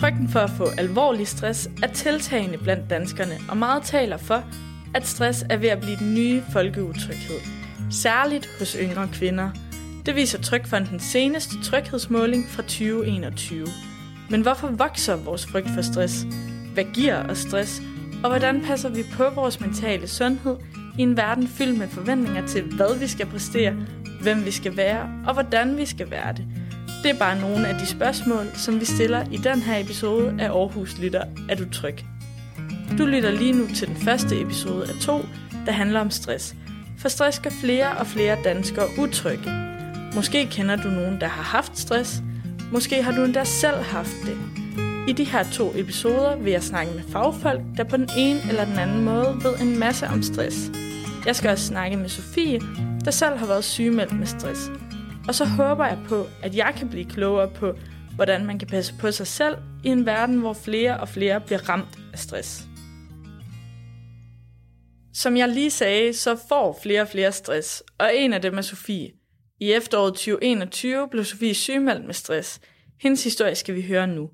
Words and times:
Frygten 0.00 0.28
for 0.28 0.40
at 0.40 0.50
få 0.50 0.64
alvorlig 0.78 1.28
stress 1.28 1.70
er 1.82 1.86
tiltagende 1.86 2.58
blandt 2.58 2.90
danskerne, 2.90 3.38
og 3.48 3.56
meget 3.56 3.82
taler 3.82 4.16
for, 4.16 4.44
at 4.94 5.06
stress 5.06 5.44
er 5.50 5.56
ved 5.56 5.68
at 5.68 5.80
blive 5.80 5.96
den 5.96 6.14
nye 6.14 6.42
folkeutryghed. 6.52 7.40
Særligt 7.90 8.50
hos 8.58 8.76
yngre 8.80 9.08
kvinder. 9.12 9.50
Det 10.06 10.14
viser 10.14 10.42
Trygfondens 10.42 11.02
seneste 11.02 11.62
tryghedsmåling 11.62 12.44
fra 12.48 12.62
2021. 12.62 13.66
Men 14.30 14.42
hvorfor 14.42 14.68
vokser 14.68 15.16
vores 15.16 15.46
frygt 15.46 15.70
for 15.74 15.82
stress? 15.82 16.26
Hvad 16.74 16.84
giver 16.94 17.28
os 17.28 17.38
stress? 17.38 17.82
Og 18.24 18.30
hvordan 18.30 18.60
passer 18.60 18.88
vi 18.88 19.04
på 19.12 19.24
vores 19.34 19.60
mentale 19.60 20.08
sundhed 20.08 20.56
i 20.98 21.02
en 21.02 21.16
verden 21.16 21.48
fyldt 21.48 21.78
med 21.78 21.88
forventninger 21.88 22.46
til, 22.46 22.62
hvad 22.62 22.98
vi 22.98 23.06
skal 23.06 23.26
præstere, 23.26 23.74
hvem 24.22 24.44
vi 24.44 24.50
skal 24.50 24.76
være 24.76 25.10
og 25.26 25.32
hvordan 25.32 25.76
vi 25.76 25.86
skal 25.86 26.10
være 26.10 26.32
det? 26.32 26.44
Det 27.02 27.10
er 27.10 27.18
bare 27.18 27.40
nogle 27.40 27.68
af 27.68 27.74
de 27.74 27.86
spørgsmål, 27.86 28.46
som 28.54 28.80
vi 28.80 28.84
stiller 28.84 29.24
i 29.30 29.36
den 29.36 29.62
her 29.62 29.78
episode 29.78 30.34
af 30.38 30.50
Aarhus 30.50 30.98
Lytter 30.98 31.22
Er 31.48 31.54
du 31.54 31.70
tryg? 31.70 31.94
Du 32.98 33.06
lytter 33.06 33.30
lige 33.30 33.52
nu 33.52 33.66
til 33.74 33.88
den 33.88 33.96
første 33.96 34.40
episode 34.40 34.82
af 34.88 34.94
to, 35.00 35.24
der 35.66 35.72
handler 35.72 36.00
om 36.00 36.10
stress. 36.10 36.54
For 36.98 37.08
stress 37.08 37.40
gør 37.40 37.50
flere 37.50 37.96
og 37.96 38.06
flere 38.06 38.36
danskere 38.44 38.86
utrygge. 38.98 39.50
Måske 40.14 40.46
kender 40.46 40.76
du 40.76 40.88
nogen, 40.88 41.20
der 41.20 41.26
har 41.26 41.42
haft 41.42 41.78
stress. 41.78 42.22
Måske 42.72 43.02
har 43.02 43.12
du 43.12 43.24
endda 43.24 43.44
selv 43.44 43.76
haft 43.76 44.16
det. 44.26 44.38
I 45.08 45.12
de 45.12 45.24
her 45.24 45.44
to 45.52 45.72
episoder 45.76 46.36
vil 46.36 46.52
jeg 46.52 46.62
snakke 46.62 46.92
med 46.92 47.02
fagfolk, 47.12 47.60
der 47.76 47.84
på 47.84 47.96
den 47.96 48.08
ene 48.16 48.40
eller 48.48 48.64
den 48.64 48.78
anden 48.78 49.04
måde 49.04 49.36
ved 49.42 49.60
en 49.60 49.78
masse 49.78 50.06
om 50.06 50.22
stress. 50.22 50.70
Jeg 51.26 51.36
skal 51.36 51.50
også 51.50 51.64
snakke 51.64 51.96
med 51.96 52.08
Sofie, 52.08 52.60
der 53.04 53.10
selv 53.10 53.36
har 53.36 53.46
været 53.46 53.64
sygemeldt 53.64 54.18
med 54.18 54.26
stress. 54.26 54.70
Og 55.28 55.34
så 55.34 55.44
håber 55.44 55.86
jeg 55.86 55.98
på, 56.08 56.26
at 56.42 56.56
jeg 56.56 56.74
kan 56.76 56.88
blive 56.88 57.04
klogere 57.04 57.50
på, 57.50 57.74
hvordan 58.14 58.46
man 58.46 58.58
kan 58.58 58.68
passe 58.68 58.94
på 59.00 59.12
sig 59.12 59.26
selv 59.26 59.56
i 59.84 59.88
en 59.88 60.06
verden, 60.06 60.38
hvor 60.38 60.52
flere 60.52 61.00
og 61.00 61.08
flere 61.08 61.40
bliver 61.40 61.68
ramt 61.68 61.98
af 62.12 62.18
stress. 62.18 62.62
Som 65.14 65.36
jeg 65.36 65.48
lige 65.48 65.70
sagde, 65.70 66.12
så 66.12 66.38
får 66.48 66.78
flere 66.82 67.02
og 67.02 67.08
flere 67.08 67.32
stress, 67.32 67.82
og 67.98 68.16
en 68.16 68.32
af 68.32 68.42
dem 68.42 68.58
er 68.58 68.62
Sofie. 68.62 69.10
I 69.60 69.72
efteråret 69.72 70.12
2021 70.12 71.08
blev 71.10 71.24
Sofie 71.24 71.54
sygemeldt 71.54 72.06
med 72.06 72.14
stress. 72.14 72.60
Hendes 73.00 73.24
historie 73.24 73.54
skal 73.54 73.74
vi 73.74 73.82
høre 73.82 74.06
nu. 74.06 74.30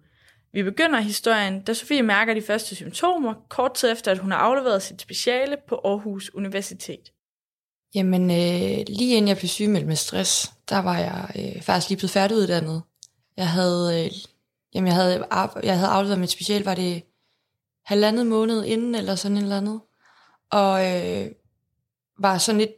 Vi 0.53 0.63
begynder 0.63 1.01
historien, 1.01 1.63
da 1.63 1.75
Sofie 1.75 2.03
mærker 2.03 2.35
de 2.35 2.43
første 2.43 2.75
symptomer, 2.75 3.35
kort 3.49 3.75
tid 3.75 3.93
efter, 3.93 4.11
at 4.11 4.19
hun 4.19 4.31
har 4.31 4.39
afleveret 4.39 4.83
sit 4.83 5.03
speciale 5.03 5.57
på 5.69 5.81
Aarhus 5.85 6.35
Universitet. 6.35 7.13
Jamen, 7.95 8.23
øh, 8.31 8.85
lige 8.89 9.17
inden 9.17 9.29
jeg 9.29 9.37
blev 9.37 9.49
sygemeldt 9.49 9.87
med 9.87 9.97
stress, 9.97 10.54
der 10.69 10.79
var 10.79 10.99
jeg 10.99 11.31
øh, 11.39 11.63
faktisk 11.63 11.89
lige 11.89 11.99
blevet 11.99 12.11
færdiguddannet. 12.11 12.83
Jeg 13.37 13.49
havde, 13.49 14.05
øh, 14.05 14.11
jamen, 14.75 14.87
jeg 14.87 14.95
havde, 14.95 15.27
jeg 15.63 15.79
havde 15.79 15.91
afleveret 15.91 16.21
mit 16.21 16.31
special, 16.31 16.65
var 16.65 16.75
det 16.75 17.03
halvandet 17.85 18.27
måned 18.27 18.65
inden, 18.65 18.95
eller 18.95 19.15
sådan 19.15 19.37
et 19.37 19.43
eller 19.43 19.57
andet. 19.57 19.81
Og 20.51 20.87
øh, 20.87 21.31
var 22.19 22.39
sådan 22.39 22.59
lidt 22.59 22.73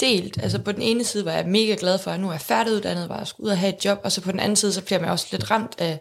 delt. 0.00 0.42
Altså 0.42 0.58
på 0.62 0.72
den 0.72 0.82
ene 0.82 1.04
side 1.04 1.24
var 1.24 1.32
jeg 1.32 1.46
mega 1.46 1.76
glad 1.80 1.98
for, 1.98 2.10
at 2.10 2.20
nu 2.20 2.28
er 2.28 2.32
jeg 2.32 2.40
færdiguddannet, 2.40 3.08
var 3.08 3.18
jeg 3.18 3.26
skulle 3.26 3.46
ud 3.46 3.50
og 3.50 3.58
have 3.58 3.74
et 3.74 3.84
job, 3.84 4.00
og 4.04 4.12
så 4.12 4.20
på 4.20 4.32
den 4.32 4.40
anden 4.40 4.56
side, 4.56 4.72
så 4.72 4.84
bliver 4.84 5.00
man 5.00 5.10
også 5.10 5.26
lidt 5.30 5.50
ramt 5.50 5.74
af, 5.78 6.00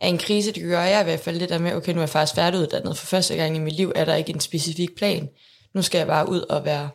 af 0.00 0.08
en 0.08 0.18
krise. 0.18 0.52
Det 0.52 0.62
gør 0.62 0.82
jeg 0.82 1.00
i 1.00 1.04
hvert 1.04 1.20
fald 1.20 1.36
lidt 1.36 1.50
der 1.50 1.58
med, 1.58 1.74
okay, 1.74 1.92
nu 1.92 1.98
er 1.98 2.02
jeg 2.02 2.08
faktisk 2.08 2.34
færdiguddannet. 2.34 2.98
For 2.98 3.06
første 3.06 3.36
gang 3.36 3.56
i 3.56 3.58
mit 3.58 3.74
liv 3.74 3.92
er 3.94 4.04
der 4.04 4.14
ikke 4.14 4.32
en 4.32 4.40
specifik 4.40 4.96
plan. 4.96 5.28
Nu 5.74 5.82
skal 5.82 5.98
jeg 5.98 6.06
bare 6.06 6.28
ud 6.28 6.40
og 6.40 6.64
være 6.64 6.90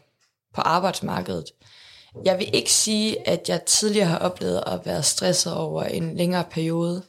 på 0.54 0.62
arbejdsmarkedet. 0.62 1.46
Jeg 2.26 2.40
vil 2.40 2.50
ikke 2.54 2.72
sige, 2.72 3.28
at 3.28 3.50
jeg 3.50 3.62
tidligere 3.64 4.08
har 4.08 4.18
oplevet 4.18 4.64
at 4.68 4.80
være 4.86 5.04
stresset 5.04 5.54
over 5.54 5.84
en 5.84 6.18
længere 6.18 6.44
periode. 6.52 7.04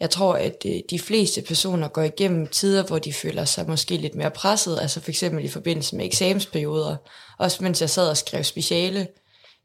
Jeg 0.00 0.10
tror, 0.10 0.34
at 0.34 0.56
øh, 0.66 0.80
de 0.90 0.98
fleste 0.98 1.42
personer 1.42 1.88
går 1.88 2.02
igennem 2.02 2.46
tider, 2.46 2.82
hvor 2.82 2.98
de 2.98 3.12
føler 3.12 3.44
sig 3.44 3.68
måske 3.68 3.96
lidt 3.96 4.14
mere 4.14 4.30
presset, 4.30 4.78
altså 4.80 5.00
for 5.00 5.10
eksempel 5.10 5.44
i 5.44 5.48
forbindelse 5.48 5.96
med 5.96 6.04
eksamensperioder, 6.04 6.96
også 7.38 7.62
mens 7.62 7.80
jeg 7.80 7.90
sad 7.90 8.08
og 8.08 8.16
skrev 8.16 8.44
speciale. 8.44 9.08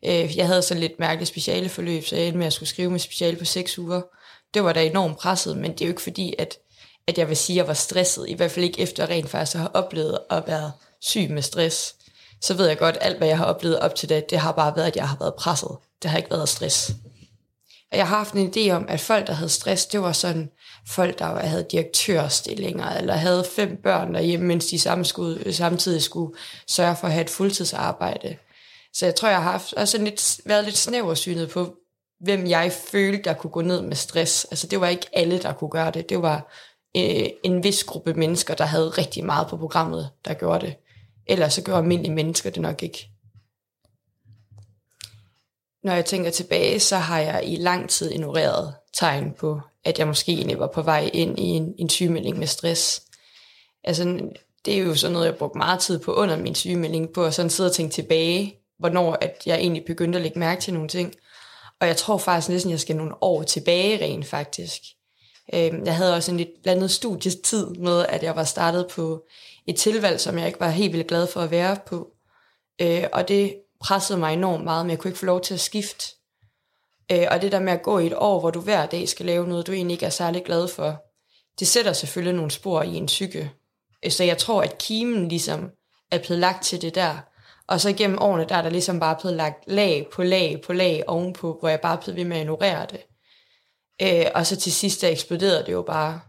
Øh, 0.05 0.37
jeg 0.37 0.47
havde 0.47 0.61
sådan 0.61 0.81
lidt 0.81 0.99
mærkeligt 0.99 1.29
specialeforløb, 1.29 2.05
så 2.05 2.15
jeg 2.15 2.25
endte 2.25 2.37
med 2.37 2.47
at 2.47 2.53
skulle 2.53 2.69
skrive 2.69 2.91
med 2.91 2.99
speciale 2.99 3.37
på 3.37 3.45
seks 3.45 3.79
uger. 3.79 4.01
Det 4.53 4.63
var 4.63 4.73
da 4.73 4.85
enormt 4.85 5.17
presset, 5.17 5.57
men 5.57 5.71
det 5.71 5.81
er 5.81 5.85
jo 5.85 5.91
ikke 5.91 6.01
fordi, 6.01 6.33
at, 6.39 6.57
at 7.07 7.17
jeg 7.17 7.29
vil 7.29 7.37
sige, 7.37 7.55
at 7.55 7.57
jeg 7.57 7.67
var 7.67 7.73
stresset, 7.73 8.29
i 8.29 8.33
hvert 8.33 8.51
fald 8.51 8.65
ikke 8.65 8.81
efter 8.81 9.09
rent 9.09 9.29
faktisk 9.29 9.55
at 9.55 9.61
have 9.61 9.75
oplevet 9.75 10.19
at 10.29 10.43
være 10.47 10.71
syg 11.01 11.29
med 11.29 11.41
stress 11.41 11.95
så 12.41 12.53
ved 12.53 12.67
jeg 12.67 12.77
godt, 12.77 12.97
alt, 13.01 13.17
hvad 13.17 13.27
jeg 13.27 13.37
har 13.37 13.45
oplevet 13.45 13.79
op 13.79 13.95
til 13.95 14.09
det, 14.09 14.29
det 14.29 14.39
har 14.39 14.51
bare 14.51 14.75
været, 14.75 14.87
at 14.87 14.95
jeg 14.95 15.09
har 15.09 15.17
været 15.19 15.33
presset. 15.35 15.77
Det 16.03 16.11
har 16.11 16.17
ikke 16.17 16.31
været 16.31 16.49
stress. 16.49 16.91
Og 17.91 17.97
jeg 17.97 18.07
har 18.07 18.17
haft 18.17 18.33
en 18.33 18.53
idé 18.55 18.71
om, 18.71 18.85
at 18.89 19.01
folk, 19.01 19.27
der 19.27 19.33
havde 19.33 19.49
stress, 19.49 19.85
det 19.85 20.01
var 20.01 20.11
sådan 20.11 20.49
folk, 20.87 21.19
der 21.19 21.25
havde 21.25 21.65
direktørstillinger, 21.71 22.89
eller 22.89 23.13
havde 23.13 23.45
fem 23.55 23.79
børn 23.83 24.13
derhjemme, 24.13 24.45
mens 24.45 24.65
de 24.65 24.79
samtidig 25.53 26.01
skulle 26.01 26.35
sørge 26.67 26.95
for 26.95 27.07
at 27.07 27.13
have 27.13 27.23
et 27.23 27.29
fuldtidsarbejde. 27.29 28.35
Så 28.93 29.05
jeg 29.05 29.15
tror, 29.15 29.27
jeg 29.27 29.43
har 29.43 29.51
haft, 29.51 29.73
også 29.73 29.97
lidt, 29.97 30.39
været 30.45 30.65
lidt 30.65 30.77
snæversynet 30.77 31.49
på, 31.49 31.73
hvem 32.19 32.47
jeg 32.47 32.71
følte, 32.91 33.23
der 33.23 33.33
kunne 33.33 33.51
gå 33.51 33.61
ned 33.61 33.81
med 33.81 33.95
stress. 33.95 34.45
Altså 34.51 34.67
det 34.67 34.81
var 34.81 34.87
ikke 34.87 35.07
alle, 35.13 35.39
der 35.39 35.53
kunne 35.53 35.69
gøre 35.69 35.91
det. 35.91 36.09
Det 36.09 36.21
var 36.21 36.53
øh, 36.97 37.25
en 37.43 37.63
vis 37.63 37.83
gruppe 37.83 38.13
mennesker, 38.13 38.53
der 38.53 38.65
havde 38.65 38.89
rigtig 38.89 39.25
meget 39.25 39.47
på 39.47 39.57
programmet, 39.57 40.09
der 40.25 40.33
gjorde 40.33 40.65
det. 40.65 40.75
Ellers 41.29 41.53
så 41.53 41.61
gør 41.61 41.77
almindelige 41.77 42.13
mennesker 42.13 42.49
det 42.49 42.61
nok 42.61 42.83
ikke. 42.83 43.09
Når 45.83 45.93
jeg 45.93 46.05
tænker 46.05 46.31
tilbage, 46.31 46.79
så 46.79 46.97
har 46.97 47.19
jeg 47.19 47.43
i 47.45 47.55
lang 47.55 47.89
tid 47.89 48.11
ignoreret 48.11 48.73
tegn 48.93 49.33
på, 49.33 49.61
at 49.83 49.99
jeg 49.99 50.07
måske 50.07 50.31
egentlig 50.31 50.59
var 50.59 50.67
på 50.67 50.81
vej 50.81 51.09
ind 51.13 51.39
i 51.39 51.43
en, 51.43 51.75
en 51.77 51.89
sygemelding 51.89 52.37
med 52.37 52.47
stress. 52.47 53.03
Altså, 53.83 54.29
det 54.65 54.73
er 54.73 54.79
jo 54.79 54.95
sådan 54.95 55.13
noget, 55.13 55.25
jeg 55.25 55.35
brugte 55.35 55.57
meget 55.57 55.79
tid 55.79 55.99
på 55.99 56.13
under 56.13 56.37
min 56.37 56.55
sygemelding, 56.55 57.13
på 57.13 57.25
at 57.25 57.33
sådan 57.33 57.49
sidde 57.49 57.69
og 57.69 57.73
tænke 57.73 57.93
tilbage, 57.93 58.55
hvornår 58.79 59.17
at 59.21 59.43
jeg 59.45 59.57
egentlig 59.57 59.85
begyndte 59.85 60.17
at 60.17 60.23
lægge 60.23 60.39
mærke 60.39 60.61
til 60.61 60.73
nogle 60.73 60.89
ting. 60.89 61.13
Og 61.79 61.87
jeg 61.87 61.97
tror 61.97 62.17
faktisk 62.17 62.49
næsten, 62.49 62.69
at 62.69 62.71
jeg 62.71 62.79
skal 62.79 62.95
nogle 62.95 63.23
år 63.23 63.43
tilbage 63.43 64.05
rent 64.05 64.25
faktisk. 64.25 64.81
Øh, 65.53 65.71
jeg 65.85 65.95
havde 65.95 66.15
også 66.15 66.31
en 66.31 66.37
lidt 66.37 66.49
blandet 66.63 66.91
studietid 66.91 67.67
med, 67.67 68.05
at 68.09 68.23
jeg 68.23 68.35
var 68.35 68.43
startet 68.43 68.87
på 68.87 69.25
et 69.67 69.75
tilvalg, 69.75 70.19
som 70.19 70.37
jeg 70.37 70.47
ikke 70.47 70.59
var 70.59 70.69
helt 70.69 70.93
vildt 70.93 71.07
glad 71.07 71.27
for 71.27 71.41
at 71.41 71.51
være 71.51 71.77
på. 71.85 72.07
Øh, 72.81 73.03
og 73.13 73.27
det 73.27 73.55
pressede 73.81 74.19
mig 74.19 74.33
enormt 74.33 74.63
meget, 74.63 74.85
men 74.85 74.91
jeg 74.91 74.99
kunne 74.99 75.09
ikke 75.09 75.19
få 75.19 75.25
lov 75.25 75.41
til 75.41 75.53
at 75.53 75.59
skifte. 75.59 76.15
Øh, 77.11 77.27
og 77.31 77.41
det 77.41 77.51
der 77.51 77.59
med 77.59 77.73
at 77.73 77.81
gå 77.81 77.99
i 77.99 78.07
et 78.07 78.13
år, 78.17 78.39
hvor 78.39 78.51
du 78.51 78.61
hver 78.61 78.85
dag 78.85 79.09
skal 79.09 79.25
lave 79.25 79.47
noget, 79.47 79.67
du 79.67 79.71
egentlig 79.71 79.93
ikke 79.93 80.05
er 80.05 80.09
særlig 80.09 80.43
glad 80.43 80.67
for, 80.67 81.03
det 81.59 81.67
sætter 81.67 81.93
selvfølgelig 81.93 82.35
nogle 82.35 82.51
spor 82.51 82.81
i 82.81 82.95
en 82.95 83.05
psyke. 83.05 83.51
Øh, 84.05 84.11
så 84.11 84.23
jeg 84.23 84.37
tror, 84.37 84.61
at 84.61 84.77
kimen 84.77 85.27
ligesom 85.27 85.69
er 86.11 86.17
blevet 86.17 86.39
lagt 86.39 86.63
til 86.63 86.81
det 86.81 86.95
der. 86.95 87.17
Og 87.67 87.81
så 87.81 87.93
gennem 87.93 88.19
årene, 88.21 88.45
der 88.49 88.55
er 88.55 88.61
der 88.61 88.69
ligesom 88.69 88.99
bare 88.99 89.17
blevet 89.21 89.37
lagt 89.37 89.63
lag 89.67 90.07
på 90.13 90.23
lag 90.23 90.61
på 90.65 90.73
lag 90.73 91.03
ovenpå, 91.07 91.57
hvor 91.59 91.69
jeg 91.69 91.81
bare 91.81 91.97
er 91.97 92.01
blevet 92.01 92.17
ved 92.17 92.25
med 92.25 92.37
at 92.37 92.41
ignorere 92.41 92.85
det. 92.85 92.99
Øh, 94.01 94.25
og 94.35 94.45
så 94.45 94.55
til 94.55 94.71
sidst, 94.71 95.01
der 95.01 95.09
eksploderede 95.09 95.65
det 95.65 95.71
jo 95.71 95.81
bare. 95.81 96.19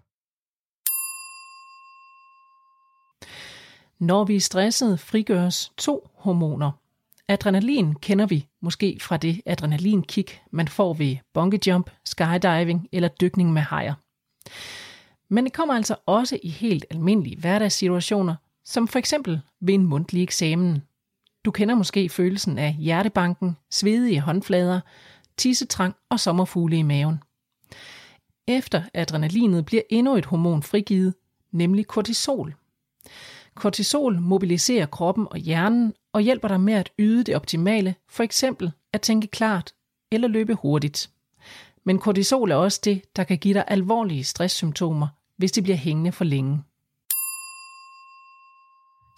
Når 3.98 4.24
vi 4.24 4.36
er 4.36 4.40
stresset, 4.40 5.00
frigøres 5.00 5.72
to 5.76 6.10
hormoner. 6.14 6.70
Adrenalin 7.28 7.94
kender 7.94 8.26
vi 8.26 8.46
måske 8.60 8.98
fra 9.00 9.16
det 9.16 9.40
adrenalinkick, 9.46 10.40
man 10.50 10.68
får 10.68 10.94
ved 10.94 11.16
bungee-jump, 11.34 11.90
skydiving 12.04 12.88
eller 12.92 13.08
dykning 13.08 13.52
med 13.52 13.62
hajer. 13.62 13.94
Men 15.28 15.44
det 15.44 15.52
kommer 15.52 15.74
altså 15.74 15.96
også 16.06 16.38
i 16.42 16.48
helt 16.48 16.84
almindelige 16.90 17.36
hverdagssituationer, 17.36 18.34
som 18.64 18.88
for 18.88 18.98
eksempel 18.98 19.40
ved 19.60 19.74
en 19.74 19.86
mundtlig 19.86 20.22
eksamen. 20.22 20.82
Du 21.44 21.50
kender 21.50 21.74
måske 21.74 22.08
følelsen 22.08 22.58
af 22.58 22.74
hjertebanken, 22.74 23.56
svedige 23.70 24.20
håndflader, 24.20 24.80
tissetrang 25.36 25.94
og 26.08 26.20
sommerfugle 26.20 26.76
i 26.76 26.82
maven. 26.82 27.18
Efter 28.50 28.82
adrenalinet 28.94 29.64
bliver 29.64 29.82
endnu 29.90 30.16
et 30.16 30.24
hormon 30.24 30.62
frigivet, 30.62 31.14
nemlig 31.52 31.86
kortisol. 31.86 32.54
Kortisol 33.54 34.20
mobiliserer 34.20 34.86
kroppen 34.86 35.26
og 35.30 35.36
hjernen 35.36 35.94
og 36.12 36.20
hjælper 36.20 36.48
dig 36.48 36.60
med 36.60 36.74
at 36.74 36.92
yde 36.98 37.24
det 37.24 37.36
optimale, 37.36 37.94
for 38.08 38.22
eksempel 38.22 38.72
at 38.92 39.00
tænke 39.00 39.26
klart 39.26 39.74
eller 40.12 40.28
løbe 40.28 40.54
hurtigt. 40.54 41.10
Men 41.84 41.98
kortisol 41.98 42.50
er 42.50 42.54
også 42.54 42.80
det, 42.84 43.02
der 43.16 43.24
kan 43.24 43.38
give 43.38 43.54
dig 43.54 43.64
alvorlige 43.68 44.24
stresssymptomer, 44.24 45.08
hvis 45.36 45.52
det 45.52 45.62
bliver 45.62 45.76
hængende 45.76 46.12
for 46.12 46.24
længe. 46.24 46.62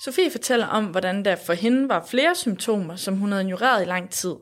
Sofie 0.05 0.31
fortæller 0.31 0.67
om, 0.67 0.85
hvordan 0.87 1.25
der 1.25 1.37
for 1.37 1.52
hende 1.52 1.88
var 1.88 2.06
flere 2.11 2.35
symptomer, 2.35 2.96
som 2.96 3.17
hun 3.17 3.32
havde 3.32 3.44
ignoreret 3.44 3.82
i 3.82 3.88
lang 3.88 4.11
tid. 4.11 4.35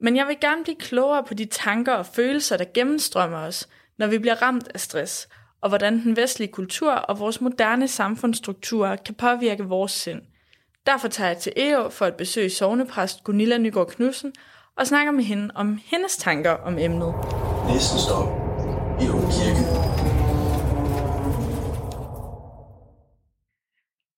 Men 0.00 0.16
jeg 0.16 0.26
vil 0.26 0.36
gerne 0.40 0.64
blive 0.64 0.76
klogere 0.76 1.24
på 1.24 1.34
de 1.34 1.44
tanker 1.44 1.92
og 1.92 2.06
følelser, 2.06 2.56
der 2.56 2.64
gennemstrømmer 2.74 3.38
os, 3.38 3.68
når 3.98 4.06
vi 4.06 4.18
bliver 4.18 4.42
ramt 4.42 4.68
af 4.74 4.80
stress, 4.80 5.28
og 5.60 5.68
hvordan 5.68 6.02
den 6.02 6.16
vestlige 6.16 6.52
kultur 6.52 6.92
og 6.92 7.18
vores 7.18 7.40
moderne 7.40 7.88
samfundsstrukturer 7.88 8.96
kan 8.96 9.14
påvirke 9.14 9.64
vores 9.64 9.92
sind. 9.92 10.22
Derfor 10.86 11.08
tager 11.08 11.28
jeg 11.28 11.38
til 11.38 11.52
EO 11.56 11.88
for 11.88 12.04
at 12.04 12.16
besøge 12.16 12.50
sovnepræst 12.50 13.24
Gunilla 13.24 13.58
Nygaard 13.58 13.88
Knudsen 13.88 14.32
og 14.76 14.86
snakker 14.86 15.12
med 15.12 15.24
hende 15.24 15.50
om 15.54 15.78
hendes 15.84 16.16
tanker 16.16 16.50
om 16.50 16.78
emnet. 16.78 17.14
Næste 17.72 17.98
stop, 17.98 18.26
EO 19.00 19.18
Kirke. 19.34 19.62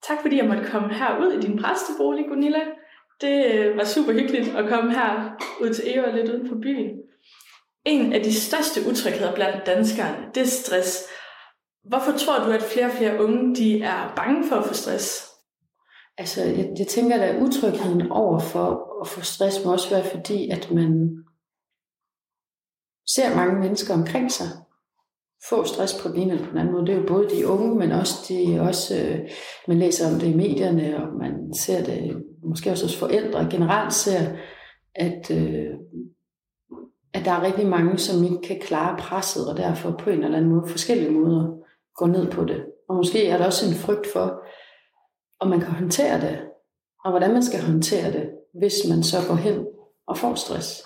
Tak 0.09 0.19
fordi 0.23 0.37
jeg 0.37 0.47
måtte 0.47 0.65
komme 0.71 0.95
herud 0.95 1.33
i 1.33 1.41
din 1.41 1.59
præstebolig, 1.63 2.25
Gunilla. 2.29 2.61
Det 3.21 3.55
øh, 3.55 3.77
var 3.77 3.85
super 3.85 4.13
hyggeligt 4.13 4.57
at 4.57 4.69
komme 4.69 4.93
her 4.93 5.37
ud 5.61 5.75
til 5.75 5.85
EO 5.95 6.05
og 6.05 6.15
lidt 6.15 6.31
ud 6.31 6.49
på 6.49 6.55
byen. 6.63 6.91
En 7.87 8.13
af 8.13 8.23
de 8.23 8.35
største 8.35 8.81
utrygheder 8.91 9.35
blandt 9.35 9.67
danskerne, 9.67 10.31
det 10.35 10.43
er 10.43 10.47
stress. 10.47 11.05
Hvorfor 11.85 12.13
tror 12.13 12.45
du, 12.45 12.51
at 12.51 12.63
flere 12.63 12.87
og 12.87 12.93
flere 12.93 13.25
unge 13.25 13.55
de 13.55 13.83
er 13.83 14.13
bange 14.17 14.49
for 14.49 14.57
at 14.57 14.67
få 14.67 14.75
stress? 14.75 15.27
Altså, 16.19 16.45
jeg, 16.45 16.71
jeg 16.79 16.87
tænker, 16.87 17.23
at 17.23 17.43
utrygheden 17.43 18.13
over 18.13 18.39
for 18.39 19.01
at 19.01 19.09
få 19.09 19.21
stress 19.21 19.65
må 19.65 19.73
også 19.73 19.91
være 19.91 20.05
fordi, 20.05 20.51
at 20.51 20.71
man 20.71 21.11
ser 23.09 23.37
mange 23.37 23.61
mennesker 23.61 23.95
omkring 23.95 24.33
sig 24.33 24.49
få 25.49 25.65
stress 25.65 26.03
på 26.03 26.09
den 26.09 26.17
ene 26.17 26.33
eller 26.33 26.49
den 26.49 26.59
anden 26.59 26.73
måde. 26.73 26.87
Det 26.87 26.95
er 26.95 26.99
jo 26.99 27.07
både 27.07 27.29
de 27.29 27.47
unge, 27.47 27.75
men 27.75 27.93
også, 27.93 28.15
de, 28.29 28.61
også 28.61 29.01
øh, 29.01 29.31
man 29.69 29.79
læser 29.79 30.13
om 30.15 30.21
det 30.21 30.27
i 30.27 30.37
medierne, 30.37 30.97
og 30.97 31.19
man 31.19 31.55
ser 31.55 31.85
det 31.85 32.23
måske 32.45 32.71
også 32.71 32.85
hos 32.85 32.97
forældre 32.97 33.51
generelt 33.51 33.93
ser, 33.93 34.37
at, 34.95 35.31
øh, 35.31 35.67
at 37.15 37.25
der 37.25 37.31
er 37.31 37.43
rigtig 37.43 37.67
mange, 37.67 37.99
som 37.99 38.25
ikke 38.25 38.43
kan 38.45 38.61
klare 38.61 38.97
presset, 38.97 39.51
og 39.51 39.57
derfor 39.57 39.91
på 39.91 40.11
en 40.11 40.25
eller 40.25 40.37
anden 40.37 40.51
måde, 40.51 40.69
forskellige 40.69 41.11
måder, 41.11 41.47
går 41.97 42.07
ned 42.07 42.31
på 42.31 42.45
det. 42.45 42.65
Og 42.89 42.97
måske 42.97 43.29
er 43.29 43.39
der 43.39 43.47
også 43.47 43.69
en 43.69 43.75
frygt 43.75 44.07
for, 44.13 44.43
om 45.41 45.49
man 45.49 45.61
kan 45.61 45.71
håndtere 45.71 46.21
det, 46.21 46.41
og 47.05 47.11
hvordan 47.11 47.33
man 47.33 47.43
skal 47.43 47.61
håndtere 47.61 48.13
det, 48.13 48.31
hvis 48.55 48.75
man 48.91 49.03
så 49.03 49.17
går 49.29 49.35
hen 49.35 49.67
og 50.07 50.19
får 50.19 50.35
stress 50.35 50.85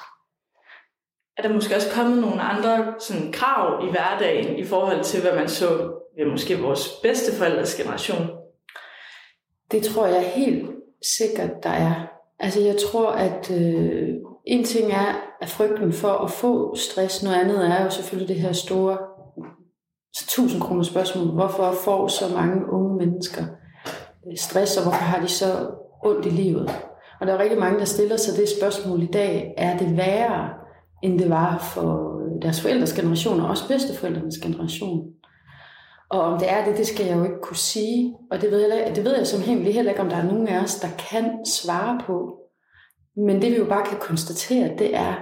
er 1.38 1.42
der 1.42 1.54
måske 1.54 1.76
også 1.76 1.90
kommet 1.94 2.18
nogle 2.18 2.40
andre 2.40 2.94
sådan, 2.98 3.32
krav 3.32 3.88
i 3.88 3.90
hverdagen 3.90 4.58
i 4.58 4.64
forhold 4.64 5.04
til, 5.04 5.22
hvad 5.22 5.34
man 5.34 5.48
så 5.48 5.68
ved 6.16 6.26
måske 6.30 6.58
vores 6.58 6.88
bedsteforældres 7.02 7.74
generation? 7.74 8.30
Det 9.70 9.82
tror 9.82 10.06
jeg 10.06 10.32
helt 10.34 10.70
sikkert, 11.18 11.50
der 11.62 11.70
er. 11.70 11.94
Altså 12.38 12.60
jeg 12.60 12.76
tror, 12.90 13.10
at 13.10 13.50
øh, 13.50 14.14
en 14.48 14.64
ting 14.64 14.92
er 14.92 15.14
at 15.40 15.48
frygten 15.48 15.92
for 15.92 16.08
at 16.08 16.30
få 16.30 16.76
stress, 16.76 17.22
noget 17.22 17.36
andet 17.36 17.66
er 17.66 17.84
jo 17.84 17.90
selvfølgelig 17.90 18.28
det 18.28 18.42
her 18.42 18.52
store 18.52 18.98
1000 20.22 20.62
kroner 20.62 20.82
spørgsmål. 20.82 21.26
Hvorfor 21.26 21.72
får 21.84 22.08
så 22.08 22.24
mange 22.34 22.72
unge 22.72 22.96
mennesker 22.96 23.44
øh, 24.26 24.36
stress, 24.36 24.76
og 24.76 24.82
hvorfor 24.82 25.04
har 25.04 25.20
de 25.20 25.28
så 25.28 25.70
ondt 26.04 26.26
i 26.26 26.30
livet? 26.30 26.70
Og 27.20 27.26
der 27.26 27.34
er 27.34 27.38
rigtig 27.38 27.58
mange, 27.58 27.78
der 27.78 27.84
stiller 27.84 28.16
sig 28.16 28.36
det 28.36 28.48
spørgsmål 28.48 29.02
i 29.02 29.06
dag. 29.06 29.54
Er 29.56 29.78
det 29.78 29.96
værre 29.96 30.48
end 31.02 31.18
det 31.18 31.30
var 31.30 31.58
for 31.58 32.20
øh, 32.20 32.42
deres 32.42 32.60
forældres 32.60 32.92
generation, 32.92 33.40
og 33.40 33.48
også 33.48 33.68
bedsteforældrenes 33.68 34.38
generation. 34.38 35.04
Og 36.10 36.20
om 36.20 36.38
det 36.38 36.52
er 36.52 36.64
det, 36.64 36.76
det 36.76 36.86
skal 36.86 37.06
jeg 37.06 37.16
jo 37.16 37.24
ikke 37.24 37.40
kunne 37.42 37.56
sige. 37.56 38.14
Og 38.30 38.40
det 38.40 38.50
ved 38.50 38.60
jeg, 38.60 38.92
det 38.96 39.04
ved 39.04 39.16
jeg 39.16 39.26
som 39.26 39.42
helt 39.42 39.72
heller 39.74 39.92
ikke, 39.92 40.02
om 40.02 40.08
der 40.08 40.16
er 40.16 40.26
nogen 40.26 40.48
af 40.48 40.62
os, 40.62 40.74
der 40.74 40.88
kan 41.10 41.46
svare 41.46 42.00
på. 42.06 42.37
Men 43.26 43.42
det 43.42 43.52
vi 43.52 43.56
jo 43.56 43.64
bare 43.64 43.86
kan 43.86 43.98
konstatere, 44.00 44.76
det 44.78 44.96
er, 44.96 45.14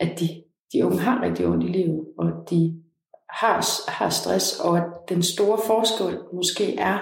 at 0.00 0.20
de, 0.20 0.28
de 0.72 0.86
unge 0.86 0.98
har 0.98 1.22
rigtig 1.22 1.46
ondt 1.46 1.64
i 1.64 1.68
livet, 1.68 2.00
og 2.18 2.26
de 2.50 2.82
har, 3.30 3.90
har 3.90 4.08
stress, 4.08 4.60
og 4.60 4.78
at 4.78 4.84
den 5.08 5.22
store 5.22 5.58
forskel 5.66 6.18
måske 6.34 6.78
er, 6.78 6.98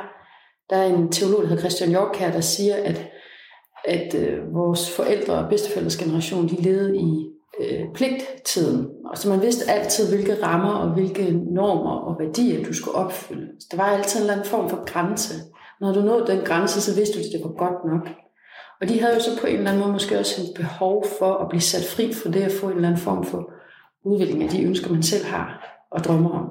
der 0.71 0.77
er 0.77 0.87
en 0.87 1.13
teolog, 1.13 1.43
der 1.43 1.49
hedder 1.49 1.63
Christian 1.63 1.91
Jork 1.91 2.17
her, 2.17 2.33
der 2.33 2.41
siger, 2.41 2.75
at, 2.77 3.11
at 3.85 4.15
øh, 4.15 4.55
vores 4.55 4.97
forældre 4.97 5.35
og 5.35 5.51
bedsteforældres 5.51 5.97
generation, 5.97 6.49
de 6.49 6.63
levede 6.63 6.97
i 6.97 7.29
øh, 7.61 7.85
pligttiden. 7.95 8.89
Og 9.11 9.19
så 9.19 9.29
man 9.29 9.43
vidste 9.43 9.71
altid, 9.71 10.09
hvilke 10.09 10.43
rammer 10.43 10.73
og 10.73 10.95
hvilke 10.95 11.33
normer 11.55 11.91
og 11.91 12.17
værdier 12.21 12.65
du 12.65 12.73
skulle 12.73 12.97
opfylde. 12.97 13.49
Så 13.61 13.69
der 13.71 13.77
var 13.77 13.85
altid 13.85 14.21
en 14.21 14.23
eller 14.23 14.35
anden 14.35 14.51
form 14.51 14.69
for 14.69 14.85
grænse. 14.85 15.35
Når 15.81 15.93
du 15.93 16.01
nåede 16.01 16.27
den 16.27 16.45
grænse, 16.45 16.81
så 16.81 16.95
vidste 16.97 17.19
du, 17.19 17.19
at 17.19 17.33
det 17.33 17.41
var 17.45 17.55
godt 17.65 17.85
nok. 17.93 18.15
Og 18.81 18.89
de 18.89 19.01
havde 19.01 19.15
jo 19.15 19.21
så 19.21 19.41
på 19.41 19.47
en 19.47 19.57
eller 19.57 19.71
anden 19.71 19.83
måde 19.83 19.93
måske 19.93 20.19
også 20.19 20.43
et 20.43 20.53
behov 20.57 21.07
for 21.19 21.35
at 21.35 21.49
blive 21.49 21.61
sat 21.61 21.85
fri 21.85 22.13
fra 22.13 22.31
det 22.31 22.43
at 22.43 22.53
få 22.53 22.67
en 22.67 22.73
eller 22.73 22.89
anden 22.89 23.03
form 23.03 23.25
for 23.25 23.51
udvikling 24.05 24.43
af 24.43 24.49
de 24.49 24.65
ønsker, 24.65 24.93
man 24.93 25.03
selv 25.03 25.25
har 25.25 25.77
og 25.91 26.05
drømmer 26.05 26.31
om. 26.31 26.49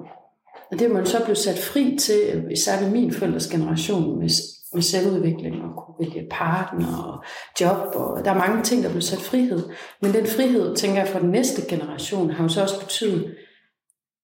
Og 0.72 0.80
det 0.80 0.82
er 0.82 0.94
man 0.94 1.06
så 1.06 1.24
blevet 1.24 1.38
sat 1.38 1.60
fri 1.60 1.98
til, 2.00 2.20
øh, 2.34 2.52
især 2.52 2.84
ved 2.84 2.92
min 2.92 3.14
forældres 3.14 3.48
generation, 3.48 4.20
med 4.20 4.30
med 4.74 4.82
selvudvikling 4.82 5.56
og 5.56 5.70
kunne 5.78 5.96
vælge 6.00 6.28
partner 6.32 6.98
og 7.04 7.24
job. 7.62 7.96
Og 7.96 8.26
der 8.26 8.32
er 8.32 8.38
mange 8.38 8.64
ting, 8.64 8.84
der 8.84 8.90
blev 8.90 9.02
sat 9.02 9.20
frihed. 9.20 9.70
Men 10.02 10.14
den 10.14 10.26
frihed, 10.26 10.76
tænker 10.76 10.98
jeg, 10.98 11.08
for 11.08 11.20
den 11.20 11.30
næste 11.30 11.62
generation, 11.70 12.30
har 12.30 12.44
jo 12.44 12.50
så 12.50 12.62
også 12.62 12.80
betydet, 12.80 13.36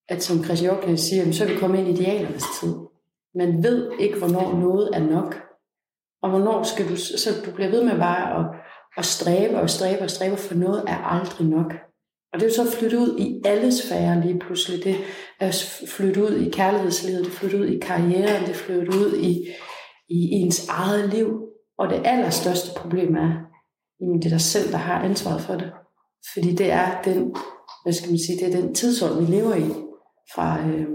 at 0.10 0.24
som 0.24 0.44
Christian 0.44 0.76
Jorgen 0.76 0.98
siger, 0.98 1.32
så 1.32 1.44
er 1.44 1.48
vi 1.48 1.56
kommet 1.56 1.80
ind 1.80 1.88
i 1.88 1.92
idealernes 1.92 2.44
tid. 2.60 2.74
Man 3.36 3.64
ved 3.64 3.92
ikke, 4.00 4.18
hvornår 4.18 4.60
noget 4.60 4.90
er 4.94 5.00
nok. 5.00 5.36
Og 6.24 6.30
hvornår 6.30 6.64
skal 6.64 6.90
du, 6.90 6.96
så 6.96 7.30
du 7.46 7.52
bliver 7.52 7.70
ved 7.70 7.84
med 7.84 7.98
bare 7.98 8.40
at, 8.40 8.46
at 8.98 9.06
stræbe 9.06 9.58
og 9.58 9.70
stræbe 9.70 10.02
og 10.02 10.10
stræbe, 10.10 10.38
for 10.38 10.56
noget 10.56 10.84
er 10.88 10.98
aldrig 10.98 11.48
nok. 11.48 11.74
Og 12.34 12.40
det 12.40 12.44
er 12.44 12.50
jo 12.50 12.56
så 12.56 12.78
flyttet 12.78 12.98
ud 12.98 13.20
i 13.20 13.42
alle 13.46 13.72
sfærer 13.72 14.26
lige 14.26 14.40
pludselig. 14.40 14.84
Det 14.84 14.96
er 15.40 15.66
flyttet 15.88 16.22
ud 16.22 16.36
i 16.36 16.50
kærlighedslivet, 16.50 17.26
det 17.26 17.32
er 17.32 17.36
flyttet 17.36 17.60
ud 17.60 17.66
i 17.66 17.80
karrieren, 17.80 18.42
det 18.42 18.50
er 18.50 18.64
flyttet 18.66 18.88
ud 18.88 19.18
i, 19.18 19.32
i 20.10 20.32
ens 20.32 20.68
eget 20.68 21.10
liv. 21.10 21.40
Og 21.78 21.90
det 21.90 22.02
allerstørste 22.06 22.80
problem 22.80 23.16
er, 23.16 23.30
at 24.02 24.24
det 24.24 24.26
er 24.26 24.30
dig 24.30 24.42
selv, 24.42 24.72
der 24.72 24.78
har 24.78 25.02
ansvaret 25.02 25.42
for 25.42 25.54
det. 25.54 25.72
Fordi 26.34 26.56
det 26.56 26.72
er 26.72 27.02
den, 27.06 27.36
hvad 27.84 27.94
skal 27.94 28.10
man 28.10 28.20
sige, 28.20 28.46
det 28.46 28.56
er 28.56 28.62
den 28.62 28.76
tidsånd, 28.76 29.26
vi 29.26 29.36
lever 29.36 29.56
i 29.56 29.70
fra, 30.36 30.68
øh, 30.68 30.88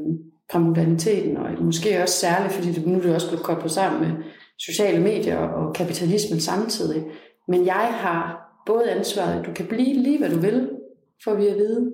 fra 0.50 0.58
moderniteten, 0.58 1.36
og 1.36 1.64
måske 1.64 2.02
også 2.02 2.14
særligt, 2.14 2.52
fordi 2.52 2.72
det, 2.72 2.86
nu 2.86 2.98
er 2.98 3.02
det 3.02 3.14
også 3.14 3.28
blevet 3.28 3.44
koblet 3.44 3.72
sammen 3.72 4.00
med 4.00 4.24
sociale 4.58 5.00
medier 5.00 5.38
og 5.38 5.74
kapitalismen 5.74 6.40
samtidig. 6.40 7.04
Men 7.48 7.66
jeg 7.66 7.94
har 7.94 8.48
både 8.66 8.90
ansvaret, 8.90 9.40
at 9.40 9.46
du 9.46 9.52
kan 9.52 9.66
blive 9.66 9.94
lige, 9.94 10.18
hvad 10.18 10.30
du 10.30 10.38
vil, 10.38 10.70
for 11.24 11.34
vi 11.34 11.46
at 11.46 11.56
vide. 11.56 11.92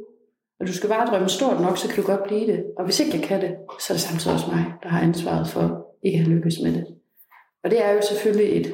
Og 0.61 0.67
du 0.67 0.73
skal 0.73 0.89
bare 0.89 1.07
drømme 1.07 1.29
stort 1.29 1.61
nok, 1.61 1.79
så 1.79 1.89
kan 1.89 2.03
du 2.03 2.07
godt 2.07 2.23
blive 2.23 2.47
det. 2.47 2.65
Og 2.79 2.85
hvis 2.85 3.01
ikke 3.01 3.19
jeg 3.19 3.29
kan 3.29 3.41
det, 3.41 3.57
så 3.81 3.93
er 3.93 3.95
det 3.95 4.03
samtidig 4.03 4.35
også 4.35 4.51
mig, 4.51 4.65
der 4.83 4.89
har 4.89 5.01
ansvaret 5.01 5.49
for 5.49 5.87
ikke 6.03 6.19
at 6.19 6.25
have 6.25 6.35
lykkes 6.37 6.55
med 6.63 6.73
det. 6.73 6.87
Og 7.65 7.71
det 7.71 7.85
er 7.85 7.93
jo 7.93 8.01
selvfølgelig 8.03 8.61
et, 8.61 8.67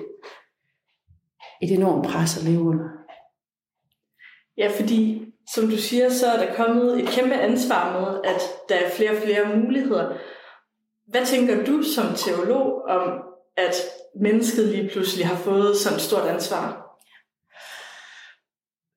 et 1.62 1.72
enormt 1.72 2.06
pres 2.06 2.38
at 2.38 2.44
leve 2.44 2.60
under. 2.60 2.88
Ja, 4.58 4.70
fordi 4.80 5.26
som 5.54 5.68
du 5.68 5.76
siger, 5.76 6.08
så 6.08 6.26
er 6.26 6.46
der 6.46 6.54
kommet 6.54 7.02
et 7.02 7.08
kæmpe 7.08 7.34
ansvar 7.34 8.00
med, 8.00 8.20
at 8.24 8.40
der 8.68 8.74
er 8.74 8.90
flere 8.90 9.10
og 9.10 9.16
flere 9.16 9.56
muligheder. 9.56 10.16
Hvad 11.06 11.26
tænker 11.26 11.64
du 11.64 11.82
som 11.82 12.04
teolog 12.16 12.82
om, 12.88 13.22
at 13.56 13.74
mennesket 14.20 14.68
lige 14.68 14.88
pludselig 14.92 15.26
har 15.26 15.36
fået 15.36 15.76
sådan 15.76 15.96
et 15.96 16.02
stort 16.02 16.28
ansvar? 16.28 16.86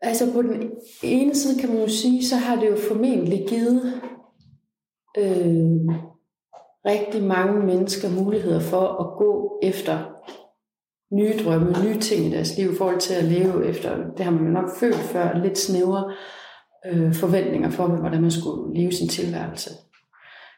Altså 0.02 0.34
på 0.34 0.42
den 0.42 0.72
ene 1.04 1.36
side 1.36 1.60
kan 1.60 1.70
man 1.70 1.82
jo 1.82 1.88
sige, 1.88 2.26
så 2.26 2.36
har 2.36 2.56
det 2.56 2.70
jo 2.70 2.78
formentlig 2.88 3.46
givet 3.48 4.02
øh, 5.18 5.96
rigtig 6.86 7.24
mange 7.24 7.66
mennesker 7.66 8.10
muligheder 8.10 8.60
for 8.60 8.88
at 8.88 9.18
gå 9.18 9.60
efter 9.64 10.14
nye 11.14 11.34
drømme, 11.46 11.74
nye 11.86 12.00
ting 12.00 12.26
i 12.26 12.32
deres 12.32 12.58
liv 12.58 12.72
i 12.72 12.76
forhold 12.76 13.00
til 13.00 13.14
at 13.14 13.24
leve 13.24 13.68
efter, 13.68 13.98
det 14.18 14.26
har 14.26 14.32
man 14.32 14.46
jo 14.46 14.52
nok 14.52 14.70
følt 14.80 14.96
før, 14.96 15.38
lidt 15.44 15.58
snævre 15.58 16.14
øh, 16.86 17.14
forventninger 17.14 17.70
for, 17.70 17.88
hvordan 17.88 18.22
man 18.22 18.32
skulle 18.32 18.80
leve 18.80 18.92
sin 18.92 19.08
tilværelse. 19.08 19.70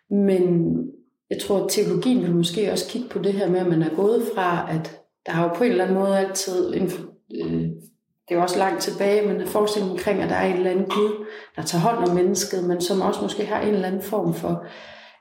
Men 0.09 0.41
jeg 1.29 1.37
tror, 1.41 1.63
at 1.63 1.71
teologien 1.71 2.21
vil 2.21 2.35
måske 2.35 2.71
også 2.71 2.89
kigge 2.89 3.09
på 3.09 3.19
det 3.19 3.33
her 3.33 3.49
med, 3.49 3.59
at 3.59 3.67
man 3.67 3.81
er 3.81 3.95
gået 3.95 4.23
fra, 4.35 4.67
at 4.71 5.01
der 5.25 5.31
har 5.31 5.43
jo 5.43 5.53
på 5.53 5.63
en 5.63 5.71
eller 5.71 5.83
anden 5.83 5.99
måde 5.99 6.19
altid, 6.19 6.73
en, 6.73 6.91
øh, 7.41 7.61
det 8.27 8.31
er 8.31 8.35
jo 8.35 8.41
også 8.41 8.57
langt 8.57 8.81
tilbage, 8.81 9.27
men 9.27 9.47
forestillingen 9.47 9.97
omkring, 9.97 10.21
at 10.21 10.29
der 10.29 10.35
er 10.35 10.47
en 10.47 10.55
eller 10.55 10.71
anden 10.71 10.85
Gud, 10.85 11.25
der 11.55 11.61
tager 11.61 11.81
hånd 11.81 12.09
om 12.09 12.15
mennesket, 12.15 12.63
men 12.63 12.81
som 12.81 13.01
også 13.01 13.21
måske 13.21 13.45
har 13.45 13.61
en 13.61 13.73
eller 13.73 13.87
anden 13.87 14.01
form 14.01 14.33
for 14.33 14.65